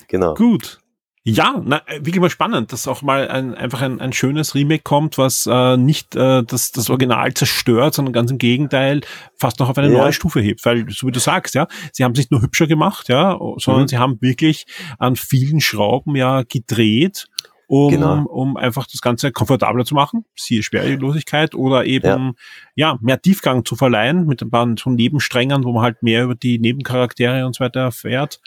Genau. 0.08 0.32
Gut. 0.32 0.80
Ja, 1.22 1.60
na, 1.62 1.82
wirklich 1.98 2.20
mal 2.20 2.30
spannend, 2.30 2.72
dass 2.72 2.88
auch 2.88 3.02
mal 3.02 3.28
ein, 3.28 3.54
einfach 3.54 3.82
ein, 3.82 4.00
ein 4.00 4.14
schönes 4.14 4.54
Remake 4.54 4.82
kommt, 4.82 5.18
was 5.18 5.46
äh, 5.46 5.76
nicht 5.76 6.16
äh, 6.16 6.42
das, 6.42 6.72
das 6.72 6.88
Original 6.88 7.34
zerstört, 7.34 7.94
sondern 7.94 8.14
ganz 8.14 8.30
im 8.30 8.38
Gegenteil 8.38 9.02
fast 9.36 9.60
noch 9.60 9.68
auf 9.68 9.76
eine 9.76 9.92
ja. 9.92 9.98
neue 9.98 10.14
Stufe 10.14 10.40
hebt. 10.40 10.64
Weil, 10.64 10.88
so 10.88 11.06
wie 11.06 11.12
du 11.12 11.20
sagst, 11.20 11.54
ja, 11.54 11.66
sie 11.92 12.04
haben 12.04 12.14
sich 12.14 12.30
nur 12.30 12.40
hübscher 12.40 12.66
gemacht, 12.66 13.10
ja, 13.10 13.38
sondern 13.58 13.82
mhm. 13.82 13.88
sie 13.88 13.98
haben 13.98 14.22
wirklich 14.22 14.64
an 14.98 15.14
vielen 15.14 15.60
Schrauben 15.60 16.16
ja 16.16 16.42
gedreht, 16.42 17.26
um, 17.66 17.90
genau. 17.90 18.24
um 18.24 18.56
einfach 18.56 18.86
das 18.86 19.02
Ganze 19.02 19.30
komfortabler 19.30 19.84
zu 19.84 19.94
machen, 19.94 20.24
siehe 20.34 20.62
Schwerelosigkeit 20.62 21.54
oder 21.54 21.84
eben 21.84 22.34
ja. 22.74 22.92
ja 22.92 22.98
mehr 23.02 23.20
Tiefgang 23.20 23.66
zu 23.66 23.76
verleihen 23.76 24.24
mit 24.24 24.40
ein 24.40 24.50
paar 24.50 24.66
so 24.78 24.88
Nebensträngen, 24.88 25.64
wo 25.64 25.72
man 25.72 25.82
halt 25.82 26.02
mehr 26.02 26.24
über 26.24 26.34
die 26.34 26.58
Nebencharaktere 26.58 27.44
und 27.44 27.54
so 27.54 27.62
weiter 27.62 27.80
erfährt. 27.80 28.40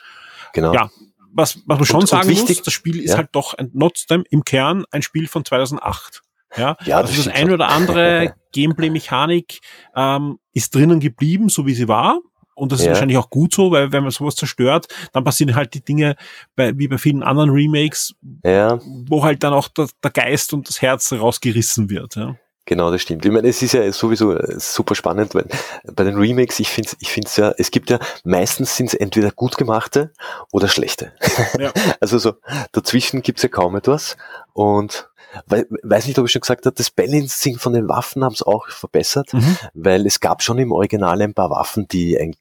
Genau. 0.53 0.73
Ja, 0.73 0.89
was, 1.33 1.59
was 1.65 1.77
man 1.79 1.85
schon 1.85 1.99
und, 2.01 2.07
sagen 2.07 2.27
und 2.27 2.35
wichtig, 2.35 2.57
muss, 2.57 2.65
das 2.65 2.73
Spiel 2.73 2.99
ist 2.99 3.11
ja. 3.11 3.17
halt 3.17 3.29
doch 3.33 3.53
ein, 3.53 3.71
trotzdem 3.77 4.23
im 4.29 4.43
Kern 4.43 4.85
ein 4.91 5.01
Spiel 5.01 5.27
von 5.27 5.43
2008. 5.43 6.21
Ja, 6.55 6.77
ja 6.85 6.97
also 6.97 7.13
das, 7.13 7.25
das 7.25 7.33
ein 7.33 7.51
oder 7.51 7.69
andere 7.69 8.35
Gameplay-Mechanik 8.53 9.59
ähm, 9.95 10.39
ist 10.53 10.75
drinnen 10.75 10.99
geblieben, 10.99 11.49
so 11.49 11.65
wie 11.65 11.73
sie 11.73 11.87
war. 11.87 12.19
Und 12.55 12.71
das 12.71 12.79
ist 12.79 12.85
ja. 12.85 12.91
wahrscheinlich 12.91 13.17
auch 13.17 13.31
gut 13.31 13.53
so, 13.53 13.71
weil 13.71 13.91
wenn 13.91 14.03
man 14.03 14.11
sowas 14.11 14.35
zerstört, 14.35 14.87
dann 15.11 15.23
passieren 15.23 15.55
halt 15.55 15.73
die 15.73 15.83
Dinge 15.83 16.15
bei, 16.55 16.77
wie 16.77 16.87
bei 16.87 16.99
vielen 16.99 17.23
anderen 17.23 17.49
Remakes, 17.49 18.13
ja. 18.43 18.79
wo 19.07 19.23
halt 19.23 19.43
dann 19.43 19.53
auch 19.53 19.69
der, 19.69 19.87
der 20.03 20.11
Geist 20.11 20.53
und 20.53 20.69
das 20.69 20.81
Herz 20.81 21.11
rausgerissen 21.11 21.89
wird. 21.89 22.15
Ja. 22.15 22.35
Genau, 22.65 22.91
das 22.91 23.01
stimmt. 23.01 23.25
Ich 23.25 23.31
meine, 23.31 23.49
es 23.49 23.61
ist 23.61 23.73
ja 23.73 23.91
sowieso 23.91 24.33
äh, 24.33 24.57
super 24.57 24.95
spannend, 24.95 25.35
weil 25.35 25.45
bei 25.91 26.05
den 26.05 26.15
Remakes, 26.15 26.59
ich 26.61 26.69
finde 26.69 26.91
ich 26.99 27.11
finde 27.11 27.29
ja, 27.35 27.53
es 27.57 27.71
gibt 27.71 27.89
ja, 27.89 27.99
meistens 28.23 28.77
sind 28.77 28.87
es 28.87 28.93
entweder 28.93 29.31
gut 29.31 29.57
gemachte 29.57 30.11
oder 30.51 30.67
schlechte. 30.67 31.11
Ja. 31.59 31.71
Also 31.99 32.17
so, 32.17 32.33
dazwischen 32.71 33.21
gibt's 33.21 33.43
ja 33.43 33.49
kaum 33.49 33.75
etwas. 33.75 34.17
Und 34.53 35.09
weil, 35.47 35.67
weiß 35.83 36.07
nicht, 36.07 36.19
ob 36.19 36.25
ich 36.25 36.31
schon 36.31 36.41
gesagt 36.41 36.65
habe, 36.65 36.75
das 36.75 36.91
Balancing 36.91 37.57
von 37.57 37.73
den 37.73 37.87
Waffen 37.87 38.23
haben 38.23 38.33
es 38.33 38.43
auch 38.43 38.67
verbessert, 38.69 39.33
mhm. 39.33 39.57
weil 39.73 40.05
es 40.05 40.19
gab 40.19 40.43
schon 40.43 40.57
im 40.59 40.71
Original 40.71 41.21
ein 41.21 41.33
paar 41.33 41.49
Waffen, 41.49 41.87
die, 41.87 42.35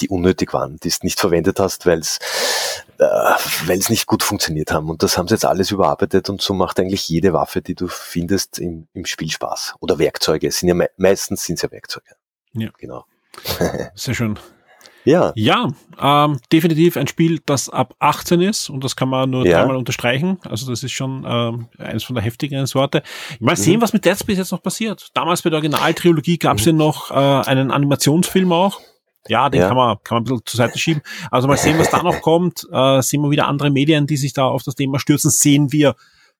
die 0.00 0.08
unnötig 0.08 0.52
waren, 0.52 0.76
die 0.82 0.88
du 0.88 0.96
nicht 1.02 1.20
verwendet 1.20 1.60
hast, 1.60 1.86
weil 1.86 1.98
es 1.98 2.18
äh, 2.98 3.04
weil 3.66 3.78
es 3.78 3.90
nicht 3.90 4.06
gut 4.06 4.22
funktioniert 4.22 4.72
haben. 4.72 4.88
Und 4.88 5.02
das 5.02 5.18
haben 5.18 5.28
sie 5.28 5.34
jetzt 5.34 5.44
alles 5.44 5.70
überarbeitet 5.70 6.30
und 6.30 6.40
so 6.40 6.54
macht 6.54 6.80
eigentlich 6.80 7.08
jede 7.08 7.32
Waffe, 7.32 7.60
die 7.60 7.74
du 7.74 7.88
findest, 7.88 8.58
im, 8.58 8.88
im 8.94 9.04
Spiel 9.04 9.30
Spaß. 9.30 9.74
Oder 9.80 9.98
Werkzeuge. 9.98 10.48
Es 10.48 10.58
sind 10.60 10.68
ja 10.68 10.74
me 10.74 10.88
meistens 10.96 11.44
sind 11.44 11.56
es 11.56 11.62
ja 11.62 11.70
Werkzeuge. 11.70 12.16
Ja. 12.54 12.70
Genau. 12.78 13.04
Sehr 13.94 14.14
schön. 14.14 14.38
Ja. 15.04 15.32
Ja, 15.34 15.68
ähm, 16.00 16.38
definitiv 16.52 16.96
ein 16.96 17.06
Spiel, 17.06 17.40
das 17.46 17.68
ab 17.68 17.94
18 17.98 18.40
ist 18.40 18.70
und 18.70 18.84
das 18.84 18.96
kann 18.96 19.08
man 19.08 19.30
nur 19.30 19.46
ja. 19.46 19.58
dreimal 19.58 19.76
unterstreichen. 19.76 20.38
Also 20.48 20.68
das 20.68 20.82
ist 20.82 20.92
schon 20.92 21.24
ähm, 21.26 21.68
eines 21.78 22.04
von 22.04 22.14
der 22.14 22.24
heftigeren 22.24 22.66
Sorte. 22.66 23.02
Mal 23.40 23.52
mhm. 23.52 23.56
sehen, 23.56 23.80
was 23.80 23.92
mit 23.92 24.04
Dead 24.04 24.18
Space 24.18 24.38
jetzt 24.38 24.52
noch 24.52 24.62
passiert. 24.62 25.08
Damals 25.14 25.42
bei 25.42 25.50
der 25.50 25.58
Originaltrilogie 25.58 26.38
gab 26.38 26.58
es 26.58 26.66
mhm. 26.66 26.72
ja 26.72 26.76
noch 26.76 27.10
äh, 27.10 27.14
einen 27.14 27.70
Animationsfilm 27.70 28.52
auch. 28.52 28.80
Ja, 29.28 29.50
den 29.50 29.60
ja. 29.60 29.68
kann 29.68 29.76
man 29.76 29.96
kann 30.04 30.16
man 30.16 30.22
ein 30.22 30.24
bisschen 30.24 30.42
zur 30.44 30.58
Seite 30.58 30.78
schieben. 30.78 31.02
Also 31.30 31.48
mal 31.48 31.56
sehen, 31.56 31.78
was 31.78 31.90
da 31.90 32.02
noch 32.02 32.20
kommt. 32.22 32.66
Äh, 32.70 33.02
sehen 33.02 33.22
wir 33.22 33.30
wieder 33.30 33.48
andere 33.48 33.70
Medien, 33.70 34.06
die 34.06 34.16
sich 34.16 34.32
da 34.32 34.44
auf 34.44 34.62
das 34.62 34.76
Thema 34.76 34.98
stürzen. 34.98 35.30
Sehen 35.30 35.72
wir 35.72 35.96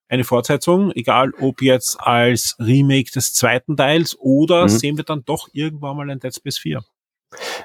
eine 0.08 0.24
Fortsetzung, 0.24 0.92
egal 0.92 1.32
ob 1.40 1.62
jetzt 1.62 2.00
als 2.00 2.56
Remake 2.60 3.10
des 3.10 3.32
zweiten 3.32 3.76
Teils 3.76 4.16
oder 4.18 4.64
mhm. 4.64 4.68
sehen 4.68 4.96
wir 4.96 5.04
dann 5.04 5.24
doch 5.24 5.48
irgendwann 5.52 5.96
mal 5.96 6.10
ein 6.10 6.20
Dead 6.20 6.34
Space 6.34 6.58
4. 6.58 6.82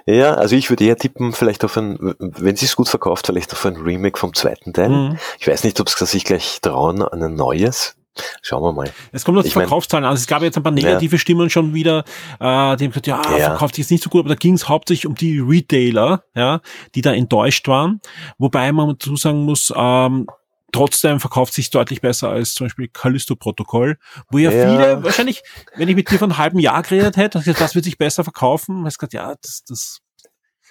Ja, 0.06 0.34
also 0.34 0.56
ich 0.56 0.70
würde 0.70 0.84
eher 0.84 0.98
tippen, 0.98 1.34
vielleicht 1.34 1.64
auf 1.64 1.78
ein, 1.78 2.16
wenn 2.20 2.56
sie 2.56 2.66
es 2.66 2.76
gut 2.76 2.90
verkauft, 2.90 3.28
vielleicht 3.28 3.54
auf 3.54 3.66
ein 3.66 3.78
Remake 3.78 4.18
vom 4.18 4.34
zweiten 4.34 4.74
Teil. 4.74 4.90
Mhm. 4.90 5.20
Ich 5.40 5.48
weiß 5.48 5.64
nicht, 5.64 5.80
ob 5.80 5.88
es 5.88 5.96
sich 5.96 6.24
gleich 6.24 6.60
trauen 6.62 7.02
an 7.02 7.24
ein 7.24 7.36
neues. 7.36 7.96
Schauen 8.42 8.62
wir 8.64 8.74
mal. 8.74 8.92
Es 9.14 9.24
kommt 9.24 9.38
auf 9.38 9.46
die 9.46 9.52
Verkaufszahlen 9.52 10.04
an. 10.04 10.12
Also 10.12 10.22
es 10.22 10.28
gab 10.28 10.42
jetzt 10.42 10.58
ein 10.58 10.64
paar 10.64 10.74
negative 10.74 11.16
ja. 11.16 11.20
Stimmen 11.20 11.50
schon 11.50 11.74
wieder, 11.74 12.00
äh, 12.40 12.76
die 12.76 12.86
haben 12.86 12.88
gesagt, 12.88 13.08
ja, 13.08 13.22
ja. 13.38 13.50
verkauft 13.50 13.76
sich 13.76 13.84
jetzt 13.84 13.92
nicht 13.92 14.04
so 14.04 14.10
gut, 14.10 14.22
aber 14.22 14.30
da 14.30 14.36
ging 14.36 14.54
es 14.54 14.68
hauptsächlich 14.68 15.08
um 15.08 15.16
die 15.16 15.40
Retailer, 15.40 16.24
ja, 16.36 16.60
die 16.94 17.02
da 17.02 17.14
enttäuscht 17.14 17.68
waren. 17.70 18.02
Wobei 18.38 18.72
man 18.74 18.90
dazu 18.90 19.16
sagen 19.16 19.46
muss, 19.46 19.72
ähm, 19.76 20.28
trotzdem 20.72 21.20
verkauft 21.20 21.54
sich 21.54 21.70
deutlich 21.70 22.02
besser 22.02 22.30
als 22.30 22.54
zum 22.54 22.66
Beispiel 22.66 22.88
Callisto-Protokoll, 22.88 23.98
wo 24.30 24.38
ja, 24.38 24.52
ja, 24.52 24.70
viele 24.70 25.04
wahrscheinlich, 25.04 25.44
wenn 25.76 25.88
ich 25.88 25.96
mit 25.96 26.10
dir 26.10 26.20
von 26.20 26.32
einem 26.32 26.38
halben 26.38 26.60
Jahr 26.60 26.82
geredet 26.82 27.18
hätte, 27.18 27.42
das 27.58 27.76
wird 27.76 27.86
sich 27.86 27.98
besser 27.98 28.24
verkaufen, 28.24 28.86
hast 28.86 28.98
gesagt, 28.98 29.14
ja, 29.14 29.36
das, 29.42 29.64
das 29.68 30.02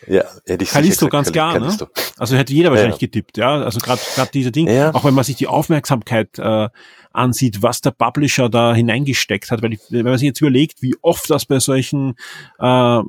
ja, 0.07 0.25
hätte 0.47 0.65
ich 0.65 0.71
Callisto 0.71 1.07
gesagt, 1.07 1.13
ganz 1.13 1.33
klar, 1.33 1.59
ne? 1.59 1.77
Also 2.17 2.37
hätte 2.37 2.53
jeder 2.53 2.71
wahrscheinlich 2.71 3.01
ja. 3.01 3.07
getippt, 3.07 3.37
ja. 3.37 3.63
Also 3.63 3.81
gerade 3.81 4.01
gerade 4.15 4.31
diese 4.33 4.51
Dinge, 4.51 4.75
ja. 4.75 4.95
auch 4.95 5.05
wenn 5.05 5.15
man 5.15 5.25
sich 5.25 5.37
die 5.37 5.47
Aufmerksamkeit 5.47 6.39
äh, 6.39 6.69
ansieht, 7.13 7.63
was 7.63 7.83
der 7.83 7.91
Publisher 7.91 8.49
da 8.49 8.75
hineingesteckt 8.75 9.51
hat, 9.51 9.63
weil 9.63 9.75
ich, 9.75 9.81
wenn 9.91 10.05
man 10.05 10.17
sich 10.17 10.27
jetzt 10.27 10.41
überlegt, 10.41 10.81
wie 10.81 10.95
oft 11.03 11.29
das 11.29 11.45
bei 11.45 11.61
solchen 11.61 12.15
äh, 12.59 13.01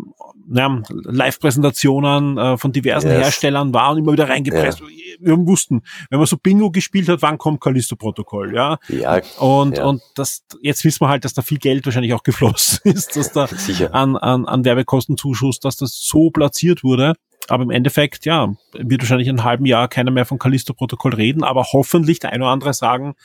naja, 0.48 0.82
Live-Präsentationen 0.90 2.38
äh, 2.38 2.58
von 2.58 2.72
diversen 2.72 3.10
yes. 3.10 3.20
Herstellern 3.20 3.74
war 3.74 3.92
und 3.92 4.00
immer 4.00 4.14
wieder 4.14 4.30
reingepresst. 4.30 4.80
Ja. 4.80 4.86
Wir 5.20 5.38
wussten, 5.38 5.82
wenn 6.10 6.20
man 6.20 6.26
so 6.26 6.38
Bingo 6.38 6.72
gespielt 6.72 7.10
hat, 7.10 7.22
wann 7.22 7.38
kommt 7.38 7.62
Callisto-Protokoll, 7.62 8.56
ja? 8.56 8.78
ja. 8.88 9.22
Und, 9.38 9.78
ja. 9.78 9.86
und 9.86 10.02
das, 10.16 10.44
jetzt 10.62 10.84
wissen 10.84 11.02
wir 11.02 11.10
halt, 11.10 11.26
dass 11.26 11.34
da 11.34 11.42
viel 11.42 11.60
Geld 11.60 11.86
wahrscheinlich 11.86 12.14
auch 12.14 12.24
geflossen 12.24 12.80
ist, 12.84 13.16
dass 13.16 13.32
da 13.32 13.48
an, 13.92 14.18
an, 14.18 14.46
an 14.46 14.66
Werbekostenzuschuss, 14.66 15.60
dass 15.60 15.78
das 15.78 16.00
so 16.02 16.30
platziert 16.32 16.84
wurde. 16.84 17.14
Aber 17.48 17.64
im 17.64 17.72
Endeffekt, 17.72 18.26
ja, 18.26 18.54
wird 18.74 19.02
wahrscheinlich 19.02 19.28
in 19.28 19.38
einem 19.38 19.46
halben 19.46 19.66
Jahr 19.66 19.88
keiner 19.88 20.12
mehr 20.12 20.26
von 20.26 20.40
Callisto-Protokoll 20.40 21.16
reden, 21.16 21.44
aber 21.44 21.66
hoffentlich 21.74 22.20
der 22.20 22.32
eine 22.32 22.44
oder 22.44 22.54
andere 22.54 22.74
sagen, 22.74 23.16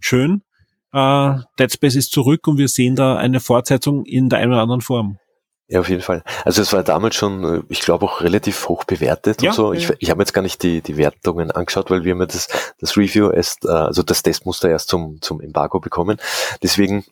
schön, 0.00 0.42
äh, 0.92 1.34
Dead 1.58 1.72
Space 1.72 1.94
ist 1.94 2.12
zurück 2.12 2.46
und 2.48 2.58
wir 2.58 2.68
sehen 2.68 2.96
da 2.96 3.16
eine 3.16 3.40
Fortsetzung 3.40 4.04
in 4.04 4.28
der 4.28 4.40
einen 4.40 4.52
oder 4.52 4.62
anderen 4.62 4.80
Form. 4.80 5.18
Ja, 5.70 5.78
auf 5.78 5.88
jeden 5.88 6.02
Fall. 6.02 6.24
Also 6.44 6.62
es 6.62 6.72
war 6.72 6.82
damals 6.82 7.14
schon, 7.14 7.44
äh, 7.44 7.62
ich 7.68 7.80
glaube 7.80 8.04
auch 8.04 8.22
relativ 8.22 8.68
hoch 8.68 8.82
bewertet 8.82 9.40
ja, 9.40 9.50
und 9.50 9.56
so. 9.56 9.72
Ich, 9.72 9.88
ja. 9.88 9.94
ich 10.00 10.10
habe 10.10 10.20
jetzt 10.20 10.32
gar 10.32 10.42
nicht 10.42 10.64
die, 10.64 10.80
die 10.80 10.96
Wertungen 10.96 11.52
angeschaut, 11.52 11.90
weil 11.90 12.02
wir 12.02 12.12
haben 12.12 12.20
ja 12.20 12.26
das, 12.26 12.48
das 12.80 12.96
Review 12.96 13.30
erst, 13.30 13.64
äh, 13.64 13.68
also 13.68 14.02
das 14.02 14.24
Testmuster 14.24 14.68
erst 14.68 14.88
zum, 14.88 15.22
zum 15.22 15.40
Embargo 15.40 15.78
bekommen. 15.78 16.18
Deswegen 16.60 17.04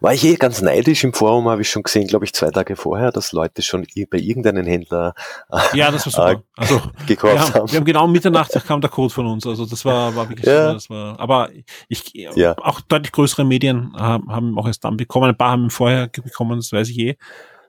war 0.00 0.14
ich 0.14 0.22
eh 0.24 0.36
ganz 0.36 0.62
neidisch 0.62 1.02
im 1.02 1.12
Forum, 1.14 1.48
habe 1.48 1.62
ich 1.62 1.70
schon 1.70 1.82
gesehen, 1.82 2.06
glaube 2.06 2.24
ich, 2.24 2.32
zwei 2.32 2.50
Tage 2.50 2.76
vorher, 2.76 3.10
dass 3.10 3.32
Leute 3.32 3.60
schon 3.62 3.84
bei 4.08 4.18
irgendeinem 4.18 4.66
Händler 4.66 5.14
äh, 5.50 5.76
ja, 5.76 5.90
das 5.90 6.06
war 6.06 6.12
super. 6.12 6.44
Also, 6.54 6.80
gekauft 7.08 7.34
wir 7.34 7.40
haben, 7.40 7.54
haben. 7.54 7.72
Wir 7.72 7.78
haben 7.78 7.84
genau 7.84 8.06
Mitternacht 8.06 8.52
kam 8.66 8.80
der 8.82 8.90
Code 8.90 9.12
von 9.12 9.26
uns. 9.26 9.44
Also 9.48 9.66
das 9.66 9.84
war, 9.84 10.14
war 10.14 10.28
wirklich 10.28 10.46
ja. 10.46 10.74
das 10.74 10.88
war, 10.88 11.18
aber 11.18 11.48
ich 11.88 12.12
ja. 12.14 12.56
auch 12.58 12.80
deutlich 12.82 13.10
größere 13.10 13.44
Medien 13.44 13.92
haben, 13.96 14.30
haben 14.30 14.56
auch 14.58 14.68
erst 14.68 14.84
dann 14.84 14.96
bekommen. 14.96 15.30
Ein 15.30 15.36
paar 15.36 15.50
haben 15.50 15.70
vorher 15.70 16.06
bekommen, 16.06 16.58
das 16.58 16.70
weiß 16.70 16.90
ich 16.90 16.98
eh. 17.00 17.16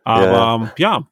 Aber 0.05 0.71
ja, 0.77 0.97
ja 0.97 1.07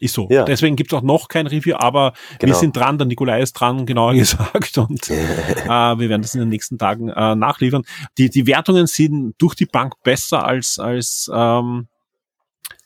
ist 0.00 0.14
so. 0.14 0.28
Ja. 0.30 0.44
Deswegen 0.44 0.76
gibt's 0.76 0.94
auch 0.94 1.02
noch 1.02 1.28
kein 1.28 1.46
Review, 1.46 1.74
aber 1.76 2.12
genau. 2.38 2.52
wir 2.52 2.58
sind 2.58 2.76
dran, 2.76 2.98
der 2.98 3.06
Nikolai 3.06 3.42
ist 3.42 3.54
dran, 3.54 3.86
genauer 3.86 4.14
gesagt. 4.14 4.78
Und 4.78 5.10
äh, 5.10 5.66
wir 5.66 6.08
werden 6.08 6.22
das 6.22 6.34
in 6.34 6.40
den 6.40 6.48
nächsten 6.48 6.78
Tagen 6.78 7.08
äh, 7.08 7.34
nachliefern. 7.34 7.84
Die, 8.16 8.30
die 8.30 8.46
Wertungen 8.46 8.86
sind 8.86 9.34
durch 9.38 9.54
die 9.54 9.66
Bank 9.66 9.94
besser 10.02 10.44
als, 10.44 10.78
als 10.78 11.30
ähm, 11.34 11.88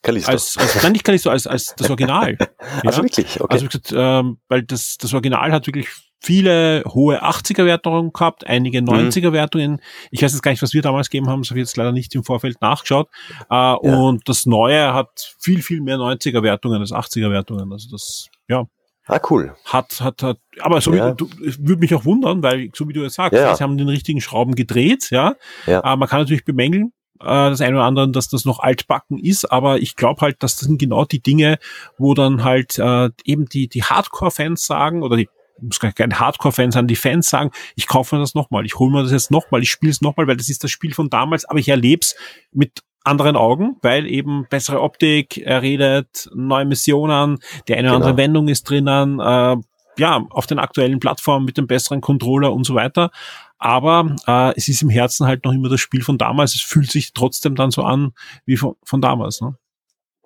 Callisto. 0.02 0.30
Als, 0.30 0.56
als, 0.56 0.82
nein, 0.82 0.92
nicht 0.92 1.04
Callisto, 1.04 1.30
als, 1.30 1.46
als 1.46 1.74
das 1.76 1.88
Original. 1.88 2.36
ja? 2.40 2.46
Also 2.84 3.02
wirklich? 3.02 3.40
Okay. 3.40 3.52
Also 3.52 3.64
wie 3.64 3.68
gesagt, 3.68 3.94
ähm, 3.94 4.38
weil 4.48 4.62
das, 4.62 4.96
das 4.98 5.12
Original 5.12 5.52
hat 5.52 5.66
wirklich 5.66 5.88
viele 6.22 6.84
hohe 6.86 7.22
80er-Wertungen 7.24 8.12
gehabt, 8.12 8.46
einige 8.46 8.78
90er-Wertungen. 8.78 9.72
Mhm. 9.72 9.80
Ich 10.10 10.22
weiß 10.22 10.32
jetzt 10.32 10.42
gar 10.42 10.52
nicht, 10.52 10.62
was 10.62 10.72
wir 10.72 10.82
damals 10.82 11.10
gegeben 11.10 11.28
haben, 11.28 11.42
das 11.42 11.50
habe 11.50 11.60
ich 11.60 11.66
jetzt 11.66 11.76
leider 11.76 11.92
nicht 11.92 12.14
im 12.14 12.24
Vorfeld 12.24 12.60
nachgeschaut. 12.60 13.08
Äh, 13.50 13.54
ja. 13.54 13.76
Und 13.78 14.28
das 14.28 14.46
Neue 14.46 14.94
hat 14.94 15.34
viel, 15.38 15.62
viel 15.62 15.80
mehr 15.80 15.96
90er-Wertungen 15.96 16.80
als 16.80 16.92
80er-Wertungen. 16.92 17.72
Also 17.72 17.90
das, 17.90 18.28
ja. 18.48 18.66
Ah, 19.06 19.20
cool. 19.30 19.54
Hat, 19.64 20.00
hat, 20.00 20.22
hat, 20.22 20.38
aber 20.60 20.80
so 20.80 20.94
ja. 20.94 21.10
wie, 21.10 21.16
du, 21.16 21.28
würde 21.58 21.80
mich 21.80 21.94
auch 21.94 22.04
wundern, 22.04 22.42
weil, 22.42 22.70
so 22.72 22.88
wie 22.88 22.92
du 22.92 23.02
jetzt 23.02 23.14
sagst, 23.14 23.32
ja. 23.32 23.54
sie 23.56 23.62
haben 23.62 23.76
den 23.76 23.88
richtigen 23.88 24.20
Schrauben 24.20 24.54
gedreht, 24.54 25.10
ja. 25.10 25.34
ja. 25.66 25.80
Äh, 25.80 25.96
man 25.96 26.08
kann 26.08 26.20
natürlich 26.20 26.44
bemängeln, 26.44 26.92
äh, 27.18 27.24
das 27.24 27.60
eine 27.60 27.76
oder 27.76 27.84
andere, 27.84 28.10
dass 28.10 28.28
das 28.28 28.44
noch 28.44 28.60
altbacken 28.60 29.18
ist, 29.18 29.50
aber 29.50 29.78
ich 29.78 29.96
glaube 29.96 30.20
halt, 30.20 30.42
dass 30.44 30.56
das 30.56 30.68
sind 30.68 30.78
genau 30.78 31.04
die 31.04 31.20
Dinge, 31.20 31.58
wo 31.98 32.14
dann 32.14 32.44
halt 32.44 32.78
äh, 32.78 33.10
eben 33.24 33.46
die, 33.46 33.66
die 33.66 33.82
Hardcore-Fans 33.82 34.64
sagen, 34.64 35.02
oder 35.02 35.16
die 35.16 35.28
muss 35.62 35.80
kein 35.80 36.18
Hardcore-Fan 36.18 36.72
sein, 36.72 36.86
die 36.86 36.96
Fans 36.96 37.28
sagen, 37.28 37.50
ich 37.76 37.86
kaufe 37.86 38.16
mir 38.16 38.20
das 38.20 38.34
nochmal, 38.34 38.66
ich 38.66 38.78
hole 38.78 38.90
mir 38.90 39.02
das 39.02 39.12
jetzt 39.12 39.30
nochmal, 39.30 39.62
ich 39.62 39.70
spiele 39.70 39.92
es 39.92 40.00
nochmal, 40.00 40.26
weil 40.26 40.36
das 40.36 40.48
ist 40.48 40.64
das 40.64 40.70
Spiel 40.70 40.92
von 40.92 41.08
damals, 41.10 41.44
aber 41.44 41.58
ich 41.58 41.68
erlebe 41.68 42.00
es 42.02 42.16
mit 42.52 42.82
anderen 43.04 43.36
Augen, 43.36 43.76
weil 43.82 44.06
eben 44.06 44.46
bessere 44.48 44.80
Optik, 44.80 45.38
er 45.38 45.62
redet, 45.62 46.30
neue 46.34 46.64
Missionen, 46.64 47.38
die 47.66 47.74
eine 47.74 47.88
oder 47.88 47.96
genau. 47.98 48.06
andere 48.06 48.16
Wendung 48.16 48.48
ist 48.48 48.68
drinnen, 48.68 49.18
äh, 49.20 49.56
ja, 49.98 50.24
auf 50.30 50.46
den 50.46 50.58
aktuellen 50.58 51.00
Plattformen 51.00 51.44
mit 51.44 51.58
dem 51.58 51.66
besseren 51.66 52.00
Controller 52.00 52.52
und 52.52 52.64
so 52.64 52.74
weiter. 52.74 53.10
Aber 53.58 54.16
äh, 54.26 54.54
es 54.56 54.68
ist 54.68 54.82
im 54.82 54.88
Herzen 54.88 55.26
halt 55.26 55.44
noch 55.44 55.52
immer 55.52 55.68
das 55.68 55.80
Spiel 55.80 56.02
von 56.02 56.18
damals. 56.18 56.54
Es 56.54 56.62
fühlt 56.62 56.90
sich 56.90 57.12
trotzdem 57.12 57.54
dann 57.54 57.70
so 57.70 57.82
an 57.82 58.12
wie 58.44 58.56
von, 58.56 58.74
von 58.84 59.00
damals. 59.00 59.40
Ne? 59.40 59.56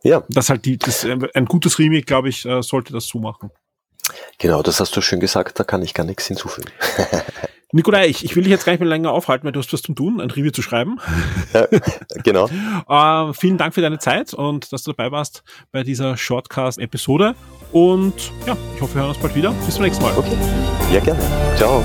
Ja. 0.05 0.23
Das 0.29 0.49
halt 0.51 0.65
die, 0.65 0.79
das, 0.79 1.05
ein 1.05 1.45
gutes 1.47 1.79
Remake, 1.79 2.05
glaube 2.05 2.29
ich, 2.29 2.47
äh, 2.47 2.63
sollte 2.63 2.93
das 2.93 3.07
so 3.07 3.19
machen. 3.19 3.51
Genau, 4.39 4.63
das 4.63 4.81
hast 4.81 4.97
du 4.97 5.01
schön 5.01 5.21
gesagt, 5.21 5.59
da 5.59 5.65
kann 5.65 5.83
ich 5.83 5.95
gar 5.95 6.05
nichts 6.05 6.27
hinzufügen. 6.27 6.71
Nikolai, 7.73 8.07
ich, 8.07 8.25
ich 8.25 8.37
will 8.37 8.45
dich 8.45 8.51
jetzt 8.51 8.65
gar 8.65 8.73
nicht 8.73 8.81
mehr 8.81 8.89
länger 8.89 9.11
aufhalten, 9.11 9.45
weil 9.45 9.53
du 9.53 9.59
hast 9.59 9.73
was 9.73 9.83
zum 9.83 9.97
tun, 9.97 10.21
ein 10.21 10.31
Review 10.31 10.51
zu 10.51 10.63
schreiben. 10.63 10.99
Ja, 11.53 11.67
genau. 12.23 12.49
äh, 12.89 13.33
vielen 13.35 13.59
Dank 13.59 13.75
für 13.75 13.81
deine 13.81 13.99
Zeit 13.99 14.33
und 14.35 14.73
dass 14.73 14.85
du 14.85 14.93
dabei 14.93 15.11
warst 15.11 15.43
bei 15.73 15.83
dieser 15.83 16.17
Shortcast-Episode. 16.17 17.35
Und 17.73 18.33
ja, 18.47 18.57
ich 18.75 18.81
hoffe, 18.81 18.95
wir 18.95 19.03
hören 19.03 19.11
uns 19.11 19.19
bald 19.19 19.35
wieder. 19.35 19.51
Bis 19.67 19.75
zum 19.75 19.85
nächsten 19.85 20.03
Mal. 20.03 20.17
Okay. 20.17 20.37
Ja, 20.93 21.01
gerne. 21.01 21.21
Ciao. 21.57 21.83